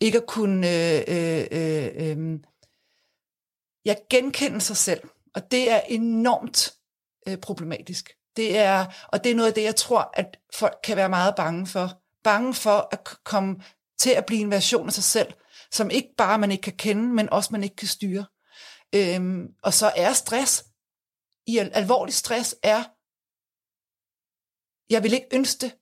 ikke 0.00 0.18
at 0.18 0.26
kunne 0.26 0.70
øh, 0.70 1.02
øh, 1.08 1.46
øh, 1.52 1.88
øh, 1.96 2.38
ja, 3.84 3.94
genkende 4.10 4.60
sig 4.60 4.76
selv. 4.76 5.00
Og 5.34 5.50
det 5.50 5.70
er 5.70 5.80
enormt 5.80 6.72
øh, 7.28 7.36
problematisk. 7.38 8.10
Det 8.36 8.58
er, 8.58 8.86
og 9.08 9.24
det 9.24 9.32
er 9.32 9.36
noget 9.36 9.48
af 9.48 9.54
det, 9.54 9.62
jeg 9.62 9.76
tror, 9.76 10.10
at 10.14 10.36
folk 10.54 10.78
kan 10.84 10.96
være 10.96 11.08
meget 11.08 11.34
bange 11.36 11.66
for. 11.66 11.98
Bange 12.24 12.54
for 12.54 12.88
at 12.92 13.08
komme 13.24 13.56
til 13.98 14.10
at 14.10 14.26
blive 14.26 14.40
en 14.40 14.50
version 14.50 14.86
af 14.86 14.92
sig 14.92 15.04
selv, 15.04 15.32
som 15.72 15.90
ikke 15.90 16.08
bare 16.18 16.38
man 16.38 16.52
ikke 16.52 16.62
kan 16.62 16.76
kende, 16.76 17.02
men 17.02 17.32
også 17.32 17.48
man 17.52 17.64
ikke 17.64 17.76
kan 17.76 17.88
styre. 17.88 18.24
Øhm, 18.94 19.54
og 19.62 19.74
så 19.74 19.92
er 19.96 20.12
stress, 20.12 20.64
i 21.46 21.58
al- 21.58 21.72
alvorlig 21.74 22.14
stress, 22.14 22.56
er, 22.62 22.82
jeg 24.92 25.02
vil 25.02 25.12
ikke 25.12 25.28
ønske 25.32 25.60
det 25.60 25.72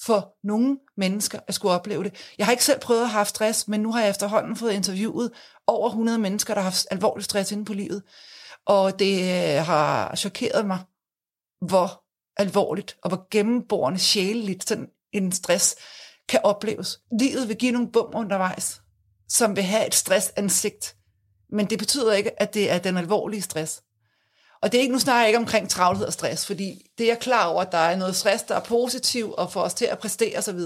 for 0.00 0.36
nogen 0.42 0.78
mennesker 0.96 1.40
at 1.46 1.54
skulle 1.54 1.74
opleve 1.74 2.04
det. 2.04 2.32
Jeg 2.38 2.46
har 2.46 2.50
ikke 2.50 2.64
selv 2.64 2.80
prøvet 2.80 3.02
at 3.02 3.10
have 3.10 3.24
stress, 3.24 3.68
men 3.68 3.80
nu 3.80 3.92
har 3.92 4.00
jeg 4.00 4.10
efterhånden 4.10 4.56
fået 4.56 4.72
interviewet 4.72 5.32
over 5.66 5.88
100 5.88 6.18
mennesker, 6.18 6.54
der 6.54 6.60
har 6.60 6.70
haft 6.70 6.86
alvorlig 6.90 7.24
stress 7.24 7.52
inde 7.52 7.64
på 7.64 7.72
livet. 7.72 8.02
Og 8.66 8.98
det 8.98 9.20
øh, 9.20 9.66
har 9.66 10.16
chokeret 10.16 10.66
mig, 10.66 10.78
hvor 11.60 12.04
alvorligt 12.36 12.96
og 13.02 13.08
hvor 13.08 13.28
gennemborende 13.30 13.98
sjæleligt 13.98 14.68
sådan 14.68 14.90
en 15.12 15.32
stress 15.32 15.76
kan 16.28 16.40
opleves. 16.44 17.00
Livet 17.20 17.48
vil 17.48 17.56
give 17.56 17.72
nogle 17.72 17.92
bum 17.92 18.10
undervejs, 18.14 18.82
som 19.28 19.56
vil 19.56 19.64
have 19.64 19.86
et 19.86 19.94
stressansigt, 19.94 20.97
men 21.50 21.66
det 21.66 21.78
betyder 21.78 22.12
ikke, 22.12 22.42
at 22.42 22.54
det 22.54 22.70
er 22.70 22.78
den 22.78 22.96
alvorlige 22.96 23.42
stress. 23.42 23.82
Og 24.62 24.72
det 24.72 24.78
er 24.78 24.82
ikke, 24.82 24.92
nu 24.92 24.98
snakker 24.98 25.20
jeg 25.20 25.28
ikke 25.28 25.38
omkring 25.38 25.70
travlhed 25.70 26.06
og 26.06 26.12
stress, 26.12 26.46
fordi 26.46 26.90
det 26.98 27.10
er 27.10 27.14
klar 27.14 27.46
over, 27.46 27.62
at 27.62 27.72
der 27.72 27.78
er 27.78 27.96
noget 27.96 28.16
stress, 28.16 28.42
der 28.42 28.54
er 28.54 28.60
positiv 28.60 29.34
og 29.38 29.52
får 29.52 29.62
os 29.62 29.74
til 29.74 29.84
at 29.84 29.98
præstere 29.98 30.38
osv. 30.38 30.58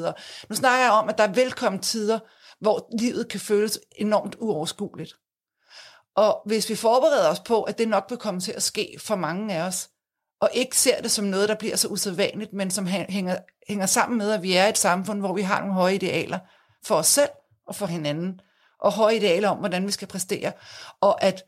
Nu 0.49 0.57
snakker 0.57 0.85
jeg 0.85 0.93
om, 0.93 1.09
at 1.09 1.19
der 1.19 1.25
er 1.25 1.33
velkommen 1.33 1.83
tider, 1.83 2.19
hvor 2.61 2.89
livet 2.99 3.29
kan 3.29 3.41
føles 3.41 3.79
enormt 3.97 4.37
uoverskueligt. 4.39 5.15
Og 6.17 6.43
hvis 6.47 6.69
vi 6.69 6.75
forbereder 6.75 7.29
os 7.29 7.41
på, 7.41 7.63
at 7.63 7.79
det 7.79 7.89
nok 7.89 8.07
vil 8.09 8.19
komme 8.19 8.41
til 8.41 8.53
at 8.53 8.63
ske 8.63 8.97
for 8.99 9.17
mange 9.17 9.55
af 9.55 9.63
os, 9.63 9.89
og 10.41 10.51
ikke 10.53 10.77
ser 10.77 11.01
det 11.03 11.11
som 11.11 11.25
noget, 11.25 11.49
der 11.49 11.55
bliver 11.55 11.77
så 11.77 11.89
usædvanligt, 11.89 12.53
men 12.53 12.71
som 12.71 12.87
hænger, 12.87 13.37
hænger 13.69 13.87
sammen 13.87 14.19
med, 14.19 14.31
at 14.31 14.43
vi 14.43 14.53
er 14.53 14.67
et 14.67 14.79
samfund, 14.79 15.21
hvor 15.21 15.35
vi 15.35 15.43
har 15.43 15.61
nogle 15.61 15.75
høje 15.75 15.95
idealer 15.95 16.39
for 16.85 16.95
os 16.95 17.07
selv 17.07 17.31
og 17.67 17.75
for 17.75 17.87
hinanden, 17.87 18.41
og 18.83 18.93
høje 18.93 19.17
idealer 19.17 19.49
om, 19.49 19.59
hvordan 19.59 19.87
vi 19.87 19.93
skal 19.93 20.09
præstere, 20.09 20.53
og 21.01 21.25
at 21.25 21.43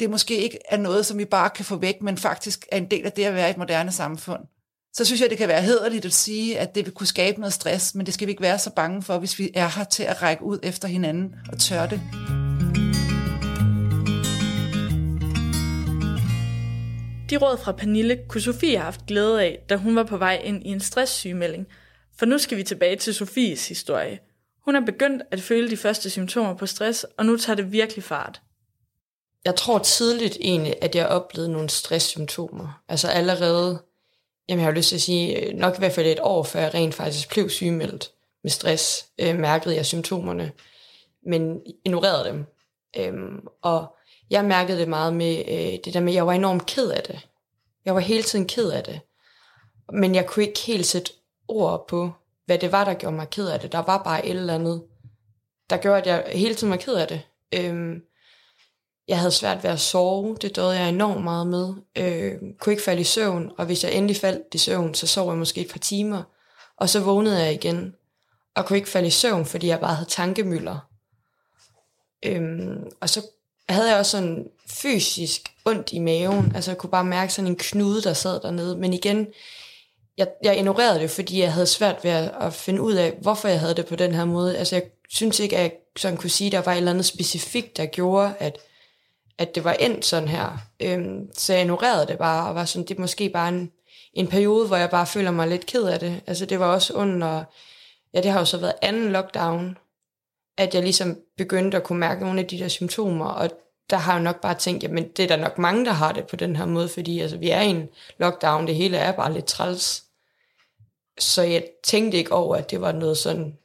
det 0.00 0.10
måske 0.10 0.36
ikke 0.36 0.58
er 0.68 0.76
noget, 0.76 1.06
som 1.06 1.18
vi 1.18 1.24
bare 1.24 1.50
kan 1.50 1.64
få 1.64 1.76
væk, 1.76 2.02
men 2.02 2.16
faktisk 2.16 2.66
er 2.72 2.76
en 2.76 2.90
del 2.90 3.06
af 3.06 3.12
det 3.12 3.24
at 3.24 3.34
være 3.34 3.48
i 3.48 3.50
et 3.50 3.56
moderne 3.56 3.92
samfund. 3.92 4.40
Så 4.92 5.04
synes 5.04 5.20
jeg, 5.20 5.30
det 5.30 5.38
kan 5.38 5.48
være 5.48 5.62
hederligt 5.62 6.04
at 6.04 6.12
sige, 6.12 6.58
at 6.58 6.74
det 6.74 6.84
vil 6.84 6.94
kunne 6.94 7.06
skabe 7.06 7.40
noget 7.40 7.52
stress, 7.52 7.94
men 7.94 8.06
det 8.06 8.14
skal 8.14 8.26
vi 8.26 8.30
ikke 8.30 8.42
være 8.42 8.58
så 8.58 8.70
bange 8.70 9.02
for, 9.02 9.18
hvis 9.18 9.38
vi 9.38 9.50
er 9.54 9.68
her 9.76 9.84
til 9.84 10.02
at 10.02 10.22
række 10.22 10.44
ud 10.44 10.58
efter 10.62 10.88
hinanden 10.88 11.34
og 11.52 11.58
tør 11.58 11.86
det. 11.86 12.00
De 17.30 17.36
råd 17.36 17.58
fra 17.58 17.72
Pernille 17.72 18.18
kunne 18.28 18.40
Sofie 18.40 18.76
have 18.76 18.84
haft 18.84 19.06
glæde 19.06 19.42
af, 19.42 19.58
da 19.68 19.76
hun 19.76 19.96
var 19.96 20.04
på 20.04 20.16
vej 20.16 20.40
ind 20.44 20.66
i 20.66 20.68
en 20.68 20.80
stresssygemelding. 20.80 21.66
For 22.18 22.26
nu 22.26 22.38
skal 22.38 22.58
vi 22.58 22.62
tilbage 22.62 22.96
til 22.96 23.14
Sofies 23.14 23.68
historie– 23.68 24.18
hun 24.64 24.76
er 24.76 24.80
begyndt 24.80 25.22
at 25.30 25.40
føle 25.40 25.70
de 25.70 25.76
første 25.76 26.10
symptomer 26.10 26.54
på 26.54 26.66
stress, 26.66 27.06
og 27.18 27.26
nu 27.26 27.36
tager 27.36 27.56
det 27.56 27.72
virkelig 27.72 28.04
fart. 28.04 28.40
Jeg 29.44 29.56
tror 29.56 29.78
tidligt 29.78 30.36
egentlig, 30.40 30.74
at 30.80 30.94
jeg 30.94 31.06
oplevede 31.06 31.52
nogle 31.52 31.68
stresssymptomer. 31.68 32.82
Altså 32.88 33.08
allerede, 33.08 33.82
jamen 34.48 34.60
jeg 34.60 34.66
har 34.66 34.76
lyst 34.76 34.88
til 34.88 34.96
at 34.96 35.02
sige, 35.02 35.40
øh, 35.40 35.54
nok 35.54 35.74
i 35.74 35.78
hvert 35.78 35.92
fald 35.92 36.06
et 36.06 36.20
år 36.20 36.42
før 36.42 36.60
jeg 36.60 36.74
rent 36.74 36.94
faktisk 36.94 37.30
blev 37.30 37.50
sygemeldt 37.50 38.10
med 38.42 38.50
stress, 38.50 39.06
øh, 39.18 39.38
mærkede 39.38 39.74
jeg 39.74 39.86
symptomerne, 39.86 40.52
men 41.26 41.60
ignorerede 41.84 42.28
dem. 42.28 42.44
Øhm, 42.96 43.46
og 43.62 43.96
jeg 44.30 44.44
mærkede 44.44 44.78
det 44.78 44.88
meget 44.88 45.14
med 45.14 45.38
øh, 45.48 45.78
det 45.84 45.94
der 45.94 46.00
med, 46.00 46.12
at 46.12 46.16
jeg 46.16 46.26
var 46.26 46.32
enormt 46.32 46.66
ked 46.66 46.90
af 46.90 47.02
det. 47.02 47.28
Jeg 47.84 47.94
var 47.94 48.00
hele 48.00 48.22
tiden 48.22 48.46
ked 48.46 48.70
af 48.70 48.84
det. 48.84 49.00
Men 49.92 50.14
jeg 50.14 50.26
kunne 50.26 50.46
ikke 50.46 50.60
helt 50.60 50.86
sætte 50.86 51.12
ord 51.48 51.88
på, 51.88 52.12
hvad 52.46 52.58
det 52.58 52.72
var, 52.72 52.84
der 52.84 52.94
gjorde 52.94 53.16
mig 53.16 53.30
ked 53.30 53.48
af 53.48 53.60
det. 53.60 53.72
Der 53.72 53.78
var 53.78 54.02
bare 54.02 54.26
et 54.26 54.36
eller 54.36 54.54
andet, 54.54 54.82
der 55.70 55.76
gjorde, 55.76 55.98
at 55.98 56.06
jeg 56.06 56.24
hele 56.38 56.54
tiden 56.54 56.70
var 56.70 56.76
ked 56.76 56.94
af 56.94 57.08
det. 57.08 57.20
Øhm, 57.52 58.02
jeg 59.08 59.18
havde 59.18 59.32
svært 59.32 59.62
ved 59.62 59.70
at 59.70 59.80
sove, 59.80 60.36
det 60.40 60.56
døde 60.56 60.70
jeg 60.70 60.88
enormt 60.88 61.24
meget 61.24 61.46
med. 61.46 61.74
Øhm, 61.96 62.54
kunne 62.60 62.72
ikke 62.72 62.82
falde 62.82 63.00
i 63.00 63.04
søvn, 63.04 63.50
og 63.58 63.66
hvis 63.66 63.84
jeg 63.84 63.92
endelig 63.92 64.16
faldt 64.16 64.54
i 64.54 64.58
søvn, 64.58 64.94
så 64.94 65.06
sov 65.06 65.28
jeg 65.28 65.38
måske 65.38 65.60
et 65.60 65.70
par 65.70 65.78
timer, 65.78 66.22
og 66.76 66.88
så 66.88 67.00
vågnede 67.00 67.42
jeg 67.42 67.52
igen, 67.52 67.94
og 68.54 68.66
kunne 68.66 68.76
ikke 68.76 68.88
falde 68.88 69.08
i 69.08 69.10
søvn, 69.10 69.46
fordi 69.46 69.66
jeg 69.66 69.80
bare 69.80 69.94
havde 69.94 70.10
tankemøller. 70.10 70.78
Øhm, 72.22 72.90
og 73.00 73.10
så 73.10 73.26
havde 73.68 73.90
jeg 73.90 73.98
også 73.98 74.10
sådan 74.10 74.48
fysisk 74.66 75.42
ondt 75.64 75.92
i 75.92 75.98
maven, 75.98 76.52
altså 76.54 76.70
jeg 76.70 76.78
kunne 76.78 76.90
bare 76.90 77.04
mærke 77.04 77.32
sådan 77.32 77.50
en 77.50 77.56
knude, 77.56 78.02
der 78.02 78.12
sad 78.12 78.40
dernede, 78.40 78.76
men 78.76 78.92
igen, 78.92 79.26
jeg, 80.22 80.32
jeg 80.42 80.58
ignorerede 80.58 81.00
det, 81.00 81.10
fordi 81.10 81.40
jeg 81.40 81.52
havde 81.52 81.66
svært 81.66 82.04
ved 82.04 82.10
at, 82.10 82.32
at 82.40 82.54
finde 82.54 82.82
ud 82.82 82.92
af, 82.92 83.12
hvorfor 83.20 83.48
jeg 83.48 83.60
havde 83.60 83.74
det 83.74 83.86
på 83.86 83.96
den 83.96 84.14
her 84.14 84.24
måde. 84.24 84.58
Altså 84.58 84.76
jeg 84.76 84.84
synes 85.08 85.40
ikke, 85.40 85.56
at 85.56 85.62
jeg 85.62 85.72
sådan 85.96 86.16
kunne 86.16 86.30
sige, 86.30 86.46
at 86.46 86.52
der 86.52 86.62
var 86.62 86.72
et 86.72 86.76
eller 86.76 86.90
andet 86.90 87.04
specifikt, 87.04 87.76
der 87.76 87.86
gjorde, 87.86 88.34
at, 88.38 88.58
at 89.38 89.54
det 89.54 89.64
var 89.64 89.72
endt 89.72 90.04
sådan 90.04 90.28
her. 90.28 90.58
Øhm, 90.80 91.28
så 91.34 91.52
jeg 91.52 91.62
ignorerede 91.62 92.06
det 92.06 92.18
bare, 92.18 92.48
og 92.48 92.54
var 92.54 92.64
sådan, 92.64 92.86
det 92.86 92.96
er 92.96 93.00
måske 93.00 93.28
bare 93.28 93.48
en, 93.48 93.70
en 94.14 94.26
periode, 94.26 94.66
hvor 94.66 94.76
jeg 94.76 94.90
bare 94.90 95.06
føler 95.06 95.30
mig 95.30 95.48
lidt 95.48 95.66
ked 95.66 95.84
af 95.84 96.00
det. 96.00 96.20
Altså 96.26 96.46
det 96.46 96.60
var 96.60 96.66
også 96.66 96.92
under, 96.92 97.44
ja 98.14 98.20
det 98.20 98.30
har 98.30 98.38
jo 98.38 98.44
så 98.44 98.58
været 98.58 98.74
anden 98.82 99.12
lockdown, 99.12 99.78
at 100.58 100.74
jeg 100.74 100.82
ligesom 100.82 101.18
begyndte 101.36 101.76
at 101.76 101.82
kunne 101.82 101.98
mærke 101.98 102.20
nogle 102.20 102.40
af 102.40 102.46
de 102.46 102.58
der 102.58 102.68
symptomer, 102.68 103.26
og 103.26 103.50
der 103.90 103.96
har 103.96 104.12
jeg 104.12 104.22
nok 104.22 104.40
bare 104.40 104.54
tænkt, 104.54 104.82
jamen 104.82 105.08
det 105.08 105.22
er 105.22 105.26
der 105.26 105.36
nok 105.36 105.58
mange, 105.58 105.84
der 105.84 105.92
har 105.92 106.12
det 106.12 106.26
på 106.26 106.36
den 106.36 106.56
her 106.56 106.66
måde, 106.66 106.88
fordi 106.88 107.20
altså, 107.20 107.36
vi 107.36 107.50
er 107.50 107.60
i 107.60 107.66
en 107.66 107.88
lockdown, 108.18 108.66
det 108.66 108.74
hele 108.74 108.96
er 108.96 109.12
bare 109.12 109.32
lidt 109.32 109.44
træls 109.44 110.04
så 111.18 111.42
jeg 111.42 111.64
tænkte 111.84 112.18
ikke 112.18 112.32
over, 112.32 112.56
at 112.56 112.70
det 112.70 112.80
var 112.80 112.92
noget 112.92 113.18
sådan 113.18 113.58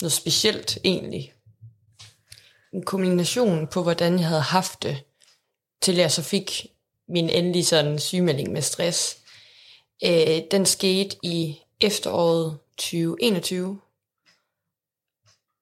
noget 0.00 0.12
specielt 0.12 0.78
egentlig. 0.84 1.32
En 2.72 2.82
kombination 2.82 3.66
på, 3.66 3.82
hvordan 3.82 4.18
jeg 4.18 4.28
havde 4.28 4.40
haft 4.40 4.82
det, 4.82 5.02
til 5.82 5.96
jeg 5.96 6.12
så 6.12 6.22
fik 6.22 6.66
min 7.08 7.30
endelige 7.30 7.64
sådan 7.64 7.98
sygemelding 7.98 8.52
med 8.52 8.62
stress. 8.62 9.18
Øh, 10.04 10.40
den 10.50 10.66
skete 10.66 11.16
i 11.22 11.58
efteråret 11.80 12.58
2021. 12.76 13.80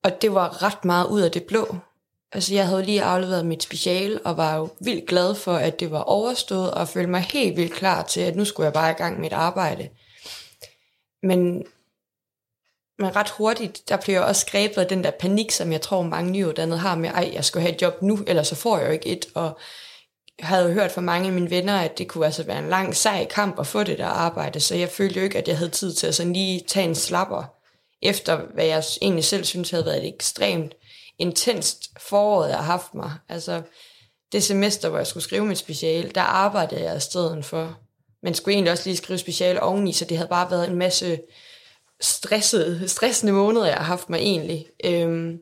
Og 0.04 0.22
det 0.22 0.34
var 0.34 0.62
ret 0.62 0.84
meget 0.84 1.06
ud 1.06 1.20
af 1.20 1.30
det 1.30 1.44
blå. 1.44 1.76
Altså 2.32 2.54
jeg 2.54 2.66
havde 2.66 2.82
lige 2.82 3.02
afleveret 3.02 3.46
mit 3.46 3.62
special, 3.62 4.20
og 4.24 4.36
var 4.36 4.56
jo 4.56 4.68
vildt 4.80 5.08
glad 5.08 5.34
for, 5.34 5.54
at 5.54 5.80
det 5.80 5.90
var 5.90 6.02
overstået, 6.02 6.70
og 6.70 6.88
følte 6.88 7.10
mig 7.10 7.20
helt 7.20 7.56
vildt 7.56 7.72
klar 7.72 8.02
til, 8.02 8.20
at 8.20 8.36
nu 8.36 8.44
skulle 8.44 8.64
jeg 8.64 8.72
bare 8.72 8.90
i 8.90 8.94
gang 8.94 9.20
med 9.20 9.26
et 9.26 9.32
arbejde. 9.32 9.88
Men, 11.22 11.66
men 12.98 13.16
ret 13.16 13.30
hurtigt, 13.30 13.88
der 13.88 13.96
blev 13.96 14.14
jeg 14.14 14.24
også 14.24 14.46
grebet 14.46 14.78
af 14.78 14.86
den 14.86 15.04
der 15.04 15.10
panik, 15.10 15.50
som 15.50 15.72
jeg 15.72 15.80
tror 15.80 16.02
mange 16.02 16.30
nyuddannede 16.30 16.78
har 16.78 16.94
med, 16.94 17.08
ej, 17.08 17.30
jeg 17.32 17.44
skal 17.44 17.60
have 17.60 17.74
et 17.74 17.82
job 17.82 18.02
nu, 18.02 18.18
ellers 18.26 18.48
så 18.48 18.54
får 18.54 18.78
jeg 18.78 18.86
jo 18.86 18.92
ikke 18.92 19.06
et. 19.06 19.26
Og 19.34 19.58
jeg 20.38 20.48
havde 20.48 20.66
jo 20.68 20.72
hørt 20.72 20.92
fra 20.92 21.00
mange 21.00 21.26
af 21.26 21.32
mine 21.32 21.50
venner, 21.50 21.78
at 21.78 21.98
det 21.98 22.08
kunne 22.08 22.26
altså 22.26 22.42
være 22.42 22.58
en 22.58 22.68
lang, 22.68 22.96
sej 22.96 23.26
kamp 23.30 23.60
at 23.60 23.66
få 23.66 23.84
det 23.84 23.98
der 23.98 24.06
arbejde, 24.06 24.60
så 24.60 24.74
jeg 24.74 24.88
følte 24.88 25.18
jo 25.18 25.24
ikke, 25.24 25.38
at 25.38 25.48
jeg 25.48 25.58
havde 25.58 25.70
tid 25.70 25.92
til 25.92 26.06
at 26.06 26.14
sådan 26.14 26.32
lige 26.32 26.64
tage 26.68 26.88
en 26.88 26.94
slapper, 26.94 27.44
efter 28.02 28.40
hvad 28.54 28.64
jeg 28.64 28.84
egentlig 29.02 29.24
selv 29.24 29.44
synes 29.44 29.70
havde 29.70 29.84
været 29.84 29.98
et 30.06 30.14
ekstremt 30.14 30.74
intenst 31.18 31.90
foråret, 31.98 32.48
jeg 32.48 32.56
har 32.56 32.64
haft 32.64 32.94
mig. 32.94 33.12
Altså, 33.28 33.62
det 34.32 34.42
semester, 34.42 34.88
hvor 34.88 34.98
jeg 34.98 35.06
skulle 35.06 35.24
skrive 35.24 35.46
mit 35.46 35.58
special, 35.58 36.14
der 36.14 36.20
arbejdede 36.20 36.82
jeg 36.82 36.96
i 36.96 37.00
stedet 37.00 37.44
for. 37.44 37.78
Men 38.22 38.34
skulle 38.34 38.54
egentlig 38.54 38.72
også 38.72 38.88
lige 38.88 38.96
skrive 38.96 39.18
special 39.18 39.60
oveni, 39.60 39.92
så 39.92 40.04
det 40.04 40.16
havde 40.16 40.28
bare 40.28 40.50
været 40.50 40.68
en 40.68 40.76
masse 40.76 41.20
stressede, 42.00 42.88
stressende 42.88 43.32
måneder, 43.32 43.66
jeg 43.66 43.76
har 43.76 43.84
haft 43.84 44.10
mig 44.10 44.18
egentlig. 44.18 44.66
Øhm, 44.84 45.38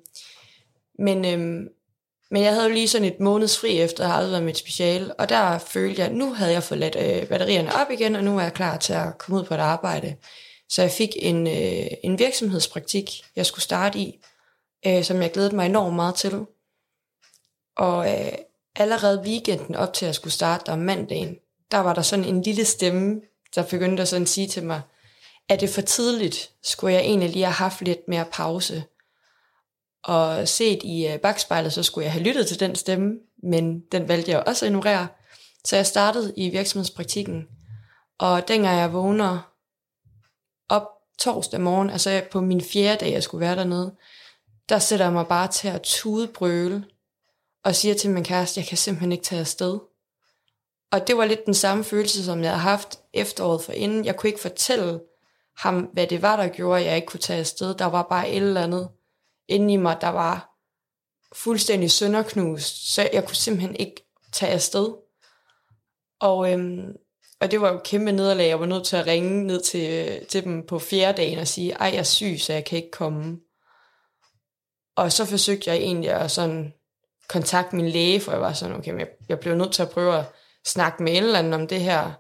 men, 0.99 1.25
øhm, 1.25 1.69
men 2.31 2.43
jeg 2.43 2.53
havde 2.53 2.67
jo 2.67 2.73
lige 2.73 2.89
sådan 2.89 3.09
et 3.09 3.21
måneds 3.21 3.59
fri 3.59 3.81
efter, 3.81 4.05
at 4.05 4.09
jeg 4.09 4.17
havde 4.17 4.31
været 4.31 4.43
mit 4.43 4.57
special, 4.57 5.13
og 5.19 5.29
der 5.29 5.59
følte 5.59 6.01
jeg, 6.01 6.09
at 6.09 6.15
nu 6.15 6.35
havde 6.35 6.53
jeg 6.53 6.63
fået 6.63 6.81
ladt 6.81 6.97
øh, 6.97 7.29
batterierne 7.29 7.75
op 7.75 7.91
igen, 7.91 8.17
og 8.17 8.25
nu 8.25 8.39
er 8.39 8.43
jeg 8.43 8.53
klar 8.53 8.77
til 8.77 8.93
at 8.93 9.19
komme 9.19 9.41
ud 9.41 9.45
på 9.45 9.55
et 9.55 9.59
arbejde. 9.59 10.17
Så 10.69 10.83
jeg 10.83 10.91
fik 10.91 11.11
en, 11.17 11.47
øh, 11.47 11.87
en 12.05 12.19
virksomhedspraktik, 12.19 13.11
jeg 13.37 13.47
skulle 13.47 13.63
starte 13.63 13.99
i, 13.99 14.21
øh, 14.87 15.05
som 15.05 15.23
jeg 15.23 15.33
glædede 15.33 15.57
mig 15.57 15.67
enormt 15.67 15.97
meget 15.97 16.15
til. 16.15 16.45
Og 17.77 18.11
øh, 18.11 18.33
allerede 18.77 19.23
weekenden 19.25 19.75
op 19.75 19.93
til 19.93 20.07
at 20.07 20.15
skulle 20.15 20.35
starte 20.35 20.65
der 20.67 20.73
om 20.73 20.79
mandagen, 20.79 21.37
der 21.71 21.79
var 21.79 21.95
der 21.95 22.03
sådan 22.03 22.25
en 22.25 22.43
lille 22.43 22.65
stemme, 22.65 23.21
der 23.55 23.67
begyndte 23.67 24.03
at 24.03 24.09
sådan 24.09 24.27
sige 24.27 24.49
til 24.49 24.65
mig, 24.67 24.81
er 25.49 25.57
det 25.57 25.71
for 25.71 25.81
tidligt? 25.81 26.51
Skulle 26.63 26.95
jeg 26.95 27.03
egentlig 27.03 27.31
lige 27.31 27.45
have 27.45 27.53
haft 27.53 27.81
lidt 27.81 28.09
mere 28.09 28.25
pause? 28.33 28.85
Og 30.05 30.49
set 30.49 30.81
i 30.85 31.07
øh, 31.07 31.19
bagspejlet, 31.19 31.73
så 31.73 31.83
skulle 31.83 32.05
jeg 32.05 32.13
have 32.13 32.25
lyttet 32.25 32.47
til 32.47 32.61
den 32.61 32.75
stemme, 32.75 33.15
men 33.43 33.81
den 33.81 34.09
valgte 34.09 34.31
jeg 34.31 34.45
også 34.47 34.65
at 34.67 34.71
ignorere. 34.71 35.09
Så 35.65 35.77
jeg 35.77 35.87
startede 35.87 36.33
i 36.37 36.49
virksomhedspraktikken, 36.49 37.47
og 38.19 38.49
dengang 38.49 38.79
jeg 38.79 38.93
vågner 38.93 39.53
op 40.69 40.87
torsdag 41.19 41.61
morgen, 41.61 41.91
altså 41.91 42.23
på 42.31 42.41
min 42.41 42.61
fjerde 42.61 43.05
dag, 43.05 43.13
jeg 43.13 43.23
skulle 43.23 43.47
være 43.47 43.57
dernede, 43.57 43.95
der 44.69 44.79
sætter 44.79 45.07
jeg 45.07 45.13
mig 45.13 45.27
bare 45.27 45.49
til 45.49 45.69
at 45.69 45.83
tudebrøle, 45.83 46.85
og 47.65 47.75
siger 47.75 47.95
til 47.95 48.11
min 48.11 48.25
kæreste, 48.25 48.61
jeg 48.61 48.67
kan 48.67 48.77
simpelthen 48.77 49.13
ikke 49.13 49.25
tage 49.25 49.41
afsted. 49.41 49.79
Og 50.93 51.07
det 51.07 51.17
var 51.17 51.25
lidt 51.25 51.47
den 51.47 51.55
samme 51.55 51.85
følelse, 51.85 52.25
som 52.25 52.43
jeg 52.43 52.51
havde 52.51 52.61
haft 52.61 52.99
efteråret 53.13 53.63
for 53.63 53.73
inden. 53.73 54.05
Jeg 54.05 54.17
kunne 54.17 54.29
ikke 54.29 54.41
fortælle 54.41 55.01
ham, 55.57 55.81
hvad 55.93 56.07
det 56.07 56.23
var, 56.23 56.37
der 56.37 56.49
gjorde, 56.49 56.81
at 56.81 56.87
jeg 56.87 56.97
ikke 56.97 57.07
kunne 57.07 57.21
tage 57.21 57.41
afsted. 57.41 57.75
Der 57.75 57.85
var 57.85 58.03
bare 58.03 58.31
et 58.31 58.37
eller 58.37 58.63
andet 58.63 58.89
inde 59.49 59.75
i 59.75 59.77
mig, 59.77 59.99
der 60.01 60.09
var 60.09 60.55
fuldstændig 61.33 61.91
sønderknust, 61.91 62.95
så 62.95 63.09
jeg 63.13 63.25
kunne 63.27 63.37
simpelthen 63.37 63.77
ikke 63.77 64.07
tage 64.33 64.53
afsted. 64.53 64.95
Og, 66.21 66.53
øhm, 66.53 66.97
og 67.41 67.51
det 67.51 67.61
var 67.61 67.69
jo 67.71 67.77
et 67.77 67.83
kæmpe 67.83 68.13
nederlag. 68.13 68.49
Jeg 68.49 68.61
var 68.61 68.67
nødt 68.67 68.85
til 68.85 68.97
at 68.97 69.07
ringe 69.07 69.47
ned 69.47 69.63
til, 69.63 70.27
til 70.27 70.45
dem 70.45 70.67
på 70.67 70.79
fjerde 70.79 71.17
dagen 71.17 71.39
og 71.39 71.49
sige, 71.49 71.73
ej, 71.73 71.87
jeg 71.87 71.99
er 71.99 72.03
syg, 72.03 72.37
så 72.41 72.53
jeg 72.53 72.65
kan 72.65 72.79
ikke 72.79 72.91
komme. 72.91 73.41
Og 74.97 75.13
så 75.13 75.25
forsøgte 75.25 75.71
jeg 75.71 75.79
egentlig 75.79 76.11
at 76.11 76.31
sådan 76.31 76.75
kontakte 77.29 77.77
min 77.77 77.89
læge, 77.89 78.21
for 78.21 78.33
jeg 78.33 78.41
var 78.41 78.53
sådan, 78.53 78.77
okay, 78.77 78.99
jeg, 78.99 79.09
jeg 79.29 79.41
blev 79.41 79.55
nødt 79.55 79.73
til 79.73 79.83
at 79.83 79.91
prøve 79.91 80.19
at 80.19 80.25
snakke 80.69 81.03
med 81.03 81.17
en 81.17 81.23
eller 81.23 81.39
anden 81.39 81.53
om 81.53 81.67
det 81.67 81.81
her. 81.81 82.13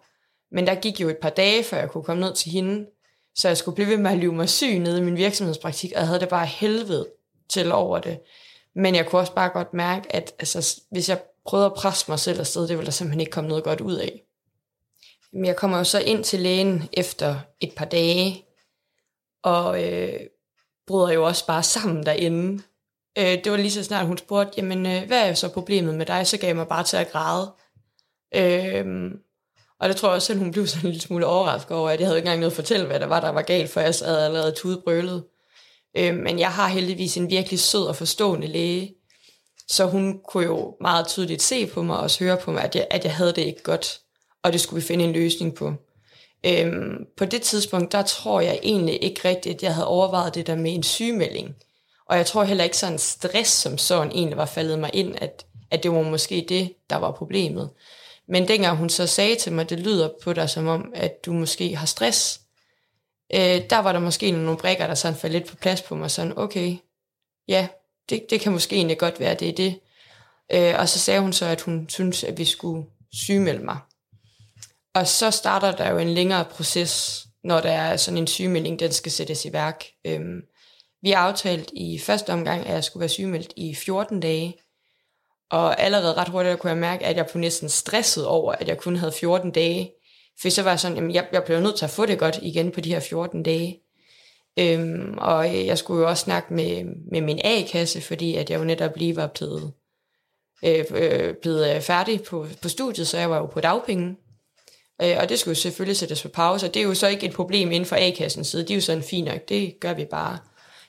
Men 0.52 0.66
der 0.66 0.74
gik 0.74 1.00
jo 1.00 1.08
et 1.08 1.18
par 1.22 1.30
dage, 1.30 1.64
før 1.64 1.78
jeg 1.78 1.90
kunne 1.90 2.04
komme 2.04 2.20
ned 2.20 2.34
til 2.34 2.50
hende. 2.50 2.86
Så 3.34 3.48
jeg 3.48 3.56
skulle 3.56 3.74
blive 3.74 3.88
ved 3.88 3.96
med 3.96 4.10
at 4.10 4.18
lyve 4.18 4.32
mig 4.32 4.48
syg 4.48 4.78
nede 4.78 4.98
i 4.98 5.02
min 5.02 5.16
virksomhedspraktik, 5.16 5.92
og 5.92 5.98
jeg 5.98 6.06
havde 6.06 6.20
det 6.20 6.28
bare 6.28 6.46
helvede 6.46 7.08
til 7.48 7.72
over 7.72 7.98
det. 7.98 8.20
Men 8.74 8.94
jeg 8.94 9.06
kunne 9.06 9.20
også 9.20 9.34
bare 9.34 9.48
godt 9.48 9.74
mærke, 9.74 10.16
at 10.16 10.34
altså, 10.38 10.80
hvis 10.90 11.08
jeg 11.08 11.22
prøvede 11.46 11.66
at 11.66 11.74
presse 11.74 12.04
mig 12.08 12.18
selv 12.18 12.40
afsted, 12.40 12.62
det 12.62 12.76
ville 12.76 12.86
der 12.86 12.92
simpelthen 12.92 13.20
ikke 13.20 13.32
komme 13.32 13.48
noget 13.48 13.64
godt 13.64 13.80
ud 13.80 13.94
af. 13.94 14.22
Men 15.32 15.44
jeg 15.44 15.56
kommer 15.56 15.78
jo 15.78 15.84
så 15.84 15.98
ind 16.00 16.24
til 16.24 16.40
lægen 16.40 16.88
efter 16.92 17.40
et 17.60 17.72
par 17.76 17.84
dage, 17.84 18.44
og 19.42 19.84
øh, 19.84 20.20
bryder 20.86 21.10
jo 21.10 21.26
også 21.26 21.46
bare 21.46 21.62
sammen 21.62 22.06
derinde. 22.06 22.62
Øh, 23.18 23.44
det 23.44 23.52
var 23.52 23.58
lige 23.58 23.70
så 23.70 23.84
snart, 23.84 24.06
hun 24.06 24.18
spurgte, 24.18 24.52
jamen, 24.56 24.86
øh, 24.86 25.06
hvad 25.06 25.28
er 25.28 25.34
så 25.34 25.48
problemet 25.48 25.94
med 25.94 26.06
dig? 26.06 26.26
Så 26.26 26.38
gav 26.38 26.48
jeg 26.48 26.56
mig 26.56 26.68
bare 26.68 26.84
til 26.84 26.96
at 26.96 27.10
græde. 27.10 27.52
Øhm, 28.34 29.12
og 29.80 29.88
det 29.88 29.96
tror 29.96 30.08
jeg 30.08 30.16
også 30.16 30.32
at 30.32 30.38
hun 30.38 30.50
blev 30.50 30.66
sådan 30.66 30.86
en 30.86 30.90
lille 30.90 31.02
smule 31.02 31.26
overrasket 31.26 31.76
over, 31.76 31.90
at 31.90 32.00
jeg 32.00 32.06
havde 32.08 32.18
ikke 32.18 32.26
engang 32.26 32.40
noget 32.40 32.52
at 32.52 32.56
fortælle, 32.56 32.86
hvad 32.86 33.00
der 33.00 33.06
var, 33.06 33.20
der 33.20 33.28
var 33.28 33.42
galt, 33.42 33.70
for 33.70 33.80
jeg 33.80 33.94
sad 33.94 34.18
allerede 34.24 34.52
tudbrølet. 34.52 35.24
Øhm, 35.96 36.16
men 36.16 36.38
jeg 36.38 36.52
har 36.52 36.68
heldigvis 36.68 37.16
en 37.16 37.30
virkelig 37.30 37.60
sød 37.60 37.86
og 37.86 37.96
forstående 37.96 38.46
læge, 38.46 38.94
så 39.68 39.86
hun 39.86 40.20
kunne 40.28 40.44
jo 40.44 40.76
meget 40.80 41.06
tydeligt 41.06 41.42
se 41.42 41.66
på 41.66 41.82
mig 41.82 41.96
og 41.96 42.02
også 42.02 42.24
høre 42.24 42.36
på 42.36 42.52
mig, 42.52 42.62
at 42.62 42.76
jeg, 42.76 42.86
at 42.90 43.04
jeg 43.04 43.14
havde 43.14 43.32
det 43.32 43.42
ikke 43.42 43.62
godt, 43.62 44.00
og 44.42 44.52
det 44.52 44.60
skulle 44.60 44.80
vi 44.82 44.86
finde 44.86 45.04
en 45.04 45.12
løsning 45.12 45.54
på. 45.54 45.72
Øhm, 46.46 47.06
på 47.16 47.24
det 47.24 47.42
tidspunkt, 47.42 47.92
der 47.92 48.02
tror 48.02 48.40
jeg 48.40 48.60
egentlig 48.62 49.02
ikke 49.04 49.28
rigtigt, 49.28 49.54
at 49.54 49.62
jeg 49.62 49.74
havde 49.74 49.86
overvejet 49.86 50.34
det 50.34 50.46
der 50.46 50.56
med 50.56 50.74
en 50.74 50.82
sygemelding. 50.82 51.56
Og 52.06 52.16
jeg 52.16 52.26
tror 52.26 52.44
heller 52.44 52.64
ikke 52.64 52.76
sådan 52.76 52.98
stress 52.98 53.50
som 53.50 53.78
sådan 53.78 54.12
egentlig 54.12 54.36
var 54.36 54.46
faldet 54.46 54.78
mig 54.78 54.90
ind, 54.92 55.14
at, 55.18 55.46
at 55.70 55.82
det 55.82 55.92
var 55.92 56.02
måske 56.02 56.46
det, 56.48 56.72
der 56.90 56.96
var 56.96 57.10
problemet. 57.10 57.70
Men 58.28 58.48
dengang 58.48 58.76
hun 58.76 58.88
så 58.88 59.06
sagde 59.06 59.36
til 59.36 59.52
mig, 59.52 59.70
det 59.70 59.80
lyder 59.80 60.10
på 60.22 60.32
dig 60.32 60.50
som 60.50 60.66
om, 60.66 60.92
at 60.94 61.24
du 61.26 61.32
måske 61.32 61.76
har 61.76 61.86
stress, 61.86 62.40
øh, 63.34 63.70
der 63.70 63.78
var 63.78 63.92
der 63.92 64.00
måske 64.00 64.30
nogle 64.30 64.58
brækker, 64.58 64.86
der 64.86 64.94
sådan 64.94 65.18
faldt 65.18 65.32
lidt 65.32 65.46
på 65.46 65.56
plads 65.56 65.82
på 65.82 65.94
mig, 65.94 66.10
sådan, 66.10 66.38
okay, 66.38 66.76
ja, 67.48 67.68
det, 68.08 68.26
det 68.30 68.40
kan 68.40 68.52
måske 68.52 68.76
egentlig 68.76 68.98
godt 68.98 69.20
være, 69.20 69.34
det 69.34 69.48
er 69.48 69.52
det. 69.52 69.80
Øh, 70.52 70.74
og 70.78 70.88
så 70.88 70.98
sagde 70.98 71.20
hun 71.20 71.32
så, 71.32 71.46
at 71.46 71.60
hun 71.60 71.88
synes, 71.88 72.24
at 72.24 72.38
vi 72.38 72.44
skulle 72.44 72.86
sygemelde 73.12 73.64
mig. 73.64 73.78
Og 74.94 75.06
så 75.06 75.30
starter 75.30 75.72
der 75.72 75.90
jo 75.90 75.98
en 75.98 76.10
længere 76.10 76.44
proces, 76.44 77.24
når 77.44 77.60
der 77.60 77.72
er 77.72 77.96
sådan 77.96 78.18
en 78.18 78.26
sygemelding, 78.26 78.78
den 78.80 78.92
skal 78.92 79.12
sættes 79.12 79.44
i 79.44 79.52
værk. 79.52 79.84
Øhm, 80.06 80.42
vi 81.02 81.10
har 81.10 81.18
aftalt 81.18 81.70
i 81.72 81.98
første 81.98 82.32
omgang, 82.32 82.66
at 82.66 82.74
jeg 82.74 82.84
skulle 82.84 83.00
være 83.00 83.08
sygemeldt 83.08 83.52
i 83.56 83.74
14 83.74 84.20
dage, 84.20 84.56
og 85.50 85.80
allerede 85.80 86.14
ret 86.14 86.28
hurtigt 86.28 86.58
kunne 86.58 86.70
jeg 86.70 86.78
mærke, 86.78 87.06
at 87.06 87.16
jeg 87.16 87.26
blev 87.26 87.40
næsten 87.40 87.68
stresset 87.68 88.26
over, 88.26 88.52
at 88.52 88.68
jeg 88.68 88.78
kun 88.78 88.96
havde 88.96 89.12
14 89.12 89.50
dage. 89.50 89.92
For 90.40 90.48
så 90.48 90.62
var 90.62 90.70
jeg 90.70 90.80
sådan, 90.80 90.96
jamen 90.96 91.14
jeg, 91.14 91.26
jeg 91.32 91.44
blev 91.44 91.60
nødt 91.60 91.76
til 91.76 91.84
at 91.84 91.90
få 91.90 92.06
det 92.06 92.18
godt 92.18 92.38
igen 92.42 92.70
på 92.70 92.80
de 92.80 92.92
her 92.92 93.00
14 93.00 93.42
dage. 93.42 93.80
Øhm, 94.58 95.14
og 95.18 95.66
jeg 95.66 95.78
skulle 95.78 96.02
jo 96.02 96.08
også 96.08 96.24
snakke 96.24 96.54
med, 96.54 96.84
med 97.12 97.20
min 97.20 97.40
A-kasse, 97.44 98.00
fordi 98.00 98.34
at 98.34 98.50
jeg 98.50 98.58
jo 98.58 98.64
netop 98.64 98.96
lige 98.96 99.16
var 99.16 99.26
blevet, 99.26 99.72
øh, 100.64 100.84
øh, 100.90 101.34
blevet 101.42 101.74
øh, 101.74 101.80
færdig 101.80 102.22
på, 102.22 102.46
på 102.62 102.68
studiet, 102.68 103.08
så 103.08 103.18
jeg 103.18 103.30
var 103.30 103.36
jo 103.36 103.46
på 103.46 103.60
dagpenge. 103.60 104.16
Øh, 105.02 105.16
og 105.20 105.28
det 105.28 105.38
skulle 105.38 105.52
jo 105.52 105.60
selvfølgelig 105.60 105.96
sættes 105.96 106.22
på 106.22 106.28
pause, 106.28 106.66
og 106.66 106.74
det 106.74 106.80
er 106.80 106.84
jo 106.84 106.94
så 106.94 107.08
ikke 107.08 107.26
et 107.26 107.34
problem 107.34 107.72
inden 107.72 107.86
for 107.86 107.96
A-kassens 107.96 108.48
side. 108.48 108.64
De 108.68 108.72
er 108.72 108.76
jo 108.76 108.80
sådan 108.80 109.02
fint 109.02 109.28
nok, 109.28 109.48
det 109.48 109.80
gør 109.80 109.94
vi 109.94 110.04
bare. 110.04 110.38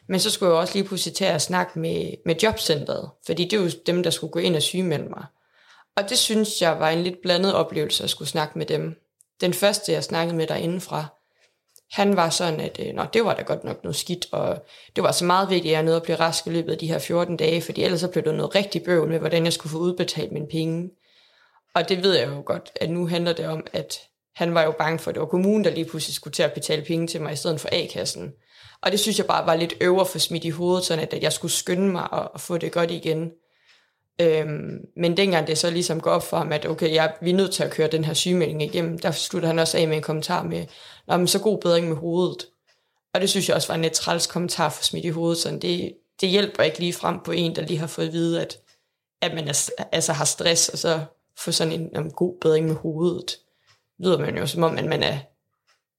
Men 0.10 0.20
så 0.20 0.32
skulle 0.32 0.52
jeg 0.52 0.60
også 0.60 0.74
lige 0.74 0.88
pludselig 0.88 1.16
til 1.16 1.26
at 1.26 1.42
snakke 1.42 1.80
med, 1.80 2.14
med 2.26 2.36
jobcentret, 2.44 3.10
fordi 3.26 3.44
det 3.44 3.60
er 3.60 3.64
jo 3.64 3.70
dem, 3.86 4.04
der 4.04 4.10
skulle 4.10 4.32
gå 4.32 4.40
ind 4.40 4.56
og 4.56 4.62
sygemelde 4.62 5.10
mig. 5.10 5.26
Og 5.98 6.10
det 6.10 6.18
synes 6.18 6.62
jeg 6.62 6.80
var 6.80 6.90
en 6.90 7.04
lidt 7.04 7.22
blandet 7.22 7.54
oplevelse 7.54 8.04
at 8.04 8.10
skulle 8.10 8.30
snakke 8.30 8.58
med 8.58 8.66
dem. 8.66 8.96
Den 9.42 9.54
første, 9.54 9.92
jeg 9.92 10.04
snakkede 10.04 10.38
med 10.38 10.48
derindefra, 10.48 11.06
han 11.92 12.16
var 12.16 12.30
sådan, 12.30 12.60
at 12.60 12.80
øh, 12.80 12.94
Nå, 12.94 13.06
det 13.14 13.26
var 13.26 13.34
da 13.34 13.42
godt 13.42 13.64
nok 13.64 13.84
noget 13.84 13.96
skidt, 13.96 14.28
og 14.32 14.66
det 14.96 15.04
var 15.04 15.12
så 15.12 15.26
meget 15.26 15.50
vigtigt, 15.50 15.72
at 15.72 15.76
jeg 15.76 15.84
nåede 15.84 15.98
at 15.98 16.04
blive 16.04 16.20
rask 16.20 16.48
i 16.48 16.50
løbet 16.50 16.72
af 16.72 16.78
de 16.78 16.88
her 16.88 17.00
14 17.00 17.38
dage, 17.38 17.62
fordi 17.62 17.84
ellers 17.84 18.00
så 18.00 18.08
blev 18.08 18.24
det 18.24 18.36
noget 18.36 18.56
rigtig 18.56 18.84
bøvl 18.84 19.10
med, 19.10 19.20
hvordan 19.20 19.46
jeg 19.46 19.54
skulle 19.54 19.72
få 19.72 19.78
udbetalt 19.78 20.32
mine 20.32 20.48
penge. 20.48 20.90
Og 21.76 21.90
det 21.90 22.04
ved 22.04 22.14
jeg 22.18 22.28
jo 22.28 22.44
godt, 22.46 22.72
at 22.76 22.90
nu 22.90 23.08
handler 23.08 23.34
det 23.34 23.48
om, 23.48 23.68
at 23.74 24.00
han 24.40 24.54
var 24.54 24.64
jo 24.64 24.72
bange 24.72 25.00
for, 25.00 25.12
at 25.12 25.16
det 25.16 25.22
var 25.22 25.28
kommunen, 25.28 25.64
der 25.64 25.72
lige 25.72 25.86
pludselig 25.86 26.16
skulle 26.16 26.34
til 26.34 26.44
at 26.44 26.54
betale 26.54 26.86
penge 26.86 27.08
til 27.08 27.22
mig, 27.22 27.34
i 27.34 27.36
stedet 27.36 27.62
for 27.62 27.70
A-kassen. 27.72 28.32
Og 28.82 28.92
det 28.92 29.00
synes 29.00 29.18
jeg 29.18 29.26
bare 29.26 29.46
var 29.46 29.56
lidt 29.56 29.74
øver 29.82 30.04
for 30.04 30.20
smidt 30.20 30.46
i 30.46 30.50
hovedet, 30.50 30.86
sådan 30.86 31.08
at 31.12 31.24
jeg 31.24 31.34
skulle 31.34 31.52
skynde 31.52 31.88
mig 31.92 32.14
og, 32.14 32.32
og 32.34 32.42
få 32.42 32.58
det 32.58 32.72
godt 32.72 32.92
igen. 32.92 33.32
Øhm, 34.22 34.78
men 34.98 35.18
dengang 35.18 35.48
det 35.48 35.58
så 35.58 35.70
ligesom 35.70 36.02
går 36.02 36.12
op 36.12 36.24
for 36.24 36.38
ham, 36.38 36.52
at 36.52 36.66
okay, 36.66 36.94
jeg, 36.94 37.14
vi 37.22 37.30
er 37.30 37.36
nødt 37.36 37.52
til 37.52 37.64
at 37.64 37.72
køre 37.72 37.88
den 37.88 38.06
her 38.06 38.14
sygemelding 38.14 38.64
igennem, 38.64 39.00
der 39.00 39.12
slutter 39.12 39.48
han 39.48 39.60
også 39.60 39.78
af 39.78 39.88
med 39.88 39.98
en 39.98 40.04
kommentar 40.04 40.44
med, 40.44 40.66
Nå, 41.08 41.18
men 41.18 41.28
så 41.28 41.40
god 41.40 41.58
bedring 41.58 41.88
med 41.88 41.96
hovedet. 41.96 42.46
Og 43.14 43.22
det 43.22 43.30
synes 43.30 43.48
jeg 43.48 43.56
også 43.56 43.68
var 43.68 43.76
en 43.76 43.82
lidt 43.82 43.94
træls 43.94 44.28
kommentar 44.28 44.70
for 44.70 44.84
smidt 44.84 45.06
i 45.06 45.10
hovedet. 45.10 45.38
Sådan 45.38 45.60
det, 45.60 45.94
det 46.22 46.30
hjælper 46.30 46.64
ikke 46.64 46.80
lige 46.80 46.94
frem 46.94 47.20
på 47.26 47.32
en, 47.32 47.56
der 47.56 47.62
lige 47.62 47.80
har 47.80 47.88
fået 47.88 48.08
at 48.08 48.14
vide, 48.14 48.42
at, 48.42 48.58
at 49.22 49.34
man 49.34 49.48
er, 49.48 49.70
altså 49.92 50.14
har 50.14 50.26
stress, 50.26 50.70
og 50.70 50.78
så 50.78 51.00
få 51.38 51.52
sådan 51.52 51.74
en, 51.74 51.98
en 51.98 52.12
god 52.12 52.40
bedring 52.42 52.68
med 52.68 52.76
hovedet. 52.76 53.38
Lyder 54.00 54.20
man 54.20 54.38
jo 54.38 54.48
som 54.48 54.64
om, 54.64 54.78
at 54.78 54.86
man 54.86 55.04
er, 55.04 55.20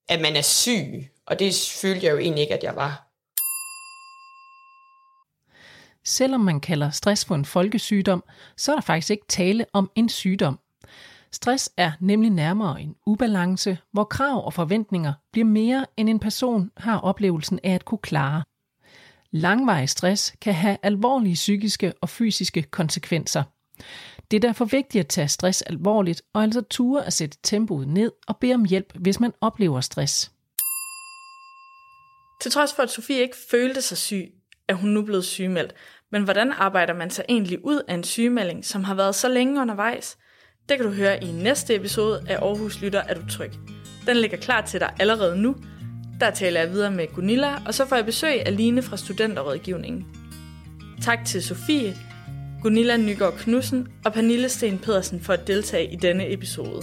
at 0.08 0.20
man 0.20 0.36
er 0.36 0.42
syg. 0.42 1.10
Og 1.26 1.38
det 1.38 1.54
følte 1.82 2.06
jeg 2.06 2.12
jo 2.12 2.18
egentlig 2.18 2.42
ikke, 2.42 2.54
at 2.54 2.64
jeg 2.64 2.76
var. 2.76 3.06
Selvom 6.04 6.40
man 6.40 6.60
kalder 6.60 6.90
stress 6.90 7.24
for 7.24 7.34
en 7.34 7.44
folkesygdom, 7.44 8.24
så 8.56 8.72
er 8.72 8.76
der 8.76 8.82
faktisk 8.82 9.10
ikke 9.10 9.26
tale 9.28 9.66
om 9.72 9.90
en 9.94 10.08
sygdom. 10.08 10.58
Stress 11.32 11.70
er 11.76 11.92
nemlig 12.00 12.30
nærmere 12.30 12.80
en 12.80 12.96
ubalance, 13.06 13.78
hvor 13.92 14.04
krav 14.04 14.46
og 14.46 14.54
forventninger 14.54 15.12
bliver 15.32 15.44
mere, 15.44 15.86
end 15.96 16.08
en 16.08 16.18
person 16.18 16.70
har 16.76 16.98
oplevelsen 16.98 17.60
af 17.64 17.74
at 17.74 17.84
kunne 17.84 17.98
klare. 17.98 18.42
Langvarig 19.30 19.88
stress 19.88 20.34
kan 20.40 20.54
have 20.54 20.76
alvorlige 20.82 21.34
psykiske 21.34 21.92
og 22.00 22.08
fysiske 22.08 22.62
konsekvenser. 22.62 23.42
Det 24.30 24.36
er 24.36 24.40
derfor 24.40 24.64
vigtigt 24.64 25.04
at 25.04 25.08
tage 25.08 25.28
stress 25.28 25.62
alvorligt 25.62 26.22
og 26.32 26.42
altså 26.42 26.60
ture 26.60 27.06
at 27.06 27.12
sætte 27.12 27.38
tempoet 27.42 27.88
ned 27.88 28.12
og 28.26 28.36
bede 28.36 28.54
om 28.54 28.64
hjælp, 28.64 28.92
hvis 28.94 29.20
man 29.20 29.32
oplever 29.40 29.80
stress. 29.80 30.32
Til 32.42 32.50
trods 32.50 32.74
for, 32.74 32.82
at 32.82 32.90
Sofie 32.90 33.20
ikke 33.20 33.36
følte 33.50 33.82
sig 33.82 33.98
syg, 33.98 34.32
er 34.68 34.74
hun 34.74 34.90
nu 34.90 35.02
blevet 35.02 35.24
sygemeldt. 35.24 35.74
Men 36.12 36.24
hvordan 36.24 36.52
arbejder 36.52 36.94
man 36.94 37.10
sig 37.10 37.24
egentlig 37.28 37.64
ud 37.64 37.82
af 37.88 37.94
en 37.94 38.04
sygemelding, 38.04 38.64
som 38.64 38.84
har 38.84 38.94
været 38.94 39.14
så 39.14 39.28
længe 39.28 39.60
undervejs? 39.60 40.18
Det 40.68 40.78
kan 40.78 40.86
du 40.86 40.92
høre 40.92 41.24
i 41.24 41.32
næste 41.32 41.74
episode 41.74 42.24
af 42.28 42.36
Aarhus 42.36 42.80
Lytter 42.80 43.00
er 43.00 43.14
du 43.14 43.28
tryg. 43.28 43.50
Den 44.06 44.16
ligger 44.16 44.38
klar 44.38 44.60
til 44.60 44.80
dig 44.80 44.94
allerede 45.00 45.36
nu. 45.36 45.56
Der 46.20 46.30
taler 46.30 46.60
jeg 46.60 46.70
videre 46.70 46.90
med 46.90 47.06
Gunilla, 47.14 47.58
og 47.66 47.74
så 47.74 47.86
får 47.86 47.96
jeg 47.96 48.04
besøg 48.04 48.46
af 48.46 48.56
Line 48.56 48.82
fra 48.82 48.96
Studenterrådgivningen. 48.96 50.06
Tak 51.02 51.24
til 51.26 51.42
Sofie, 51.42 51.94
Gunilla 52.62 52.96
Nygaard 52.96 53.38
Knudsen 53.38 53.88
og 54.04 54.12
Pernille 54.12 54.48
Sten 54.48 54.78
Pedersen 54.78 55.20
for 55.20 55.32
at 55.32 55.46
deltage 55.46 55.92
i 55.92 55.96
denne 55.96 56.32
episode. 56.32 56.82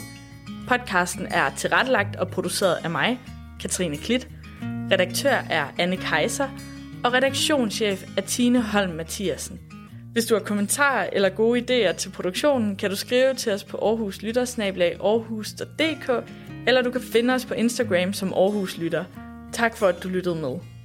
Podcasten 0.67 1.25
er 1.25 1.49
tilrettelagt 1.55 2.15
og 2.15 2.27
produceret 2.27 2.77
af 2.83 2.89
mig, 2.89 3.19
Katrine 3.59 3.97
Klit. 3.97 4.27
Redaktør 4.91 5.43
er 5.49 5.65
Anne 5.77 5.97
Kaiser, 5.97 6.49
og 7.03 7.13
redaktionschef 7.13 8.03
er 8.17 8.21
Tine 8.21 8.61
Holm 8.61 8.93
Mathiasen. 8.93 9.59
Hvis 10.13 10.25
du 10.25 10.35
har 10.35 10.41
kommentarer 10.41 11.09
eller 11.13 11.29
gode 11.29 11.59
idéer 11.59 11.91
til 11.91 12.09
produktionen, 12.09 12.75
kan 12.75 12.89
du 12.89 12.95
skrive 12.95 13.33
til 13.33 13.51
os 13.51 13.63
på 13.63 13.77
Aarhus 13.77 14.21
Lyttersnablag 14.21 14.97
Aarhus.dk, 15.03 16.09
eller 16.67 16.81
du 16.81 16.91
kan 16.91 17.01
finde 17.01 17.33
os 17.33 17.45
på 17.45 17.53
Instagram 17.53 18.13
som 18.13 18.33
Aarhus 18.33 18.77
Lytter. 18.77 19.03
Tak 19.53 19.77
for, 19.77 19.87
at 19.87 20.03
du 20.03 20.09
lyttede 20.09 20.35
med. 20.35 20.76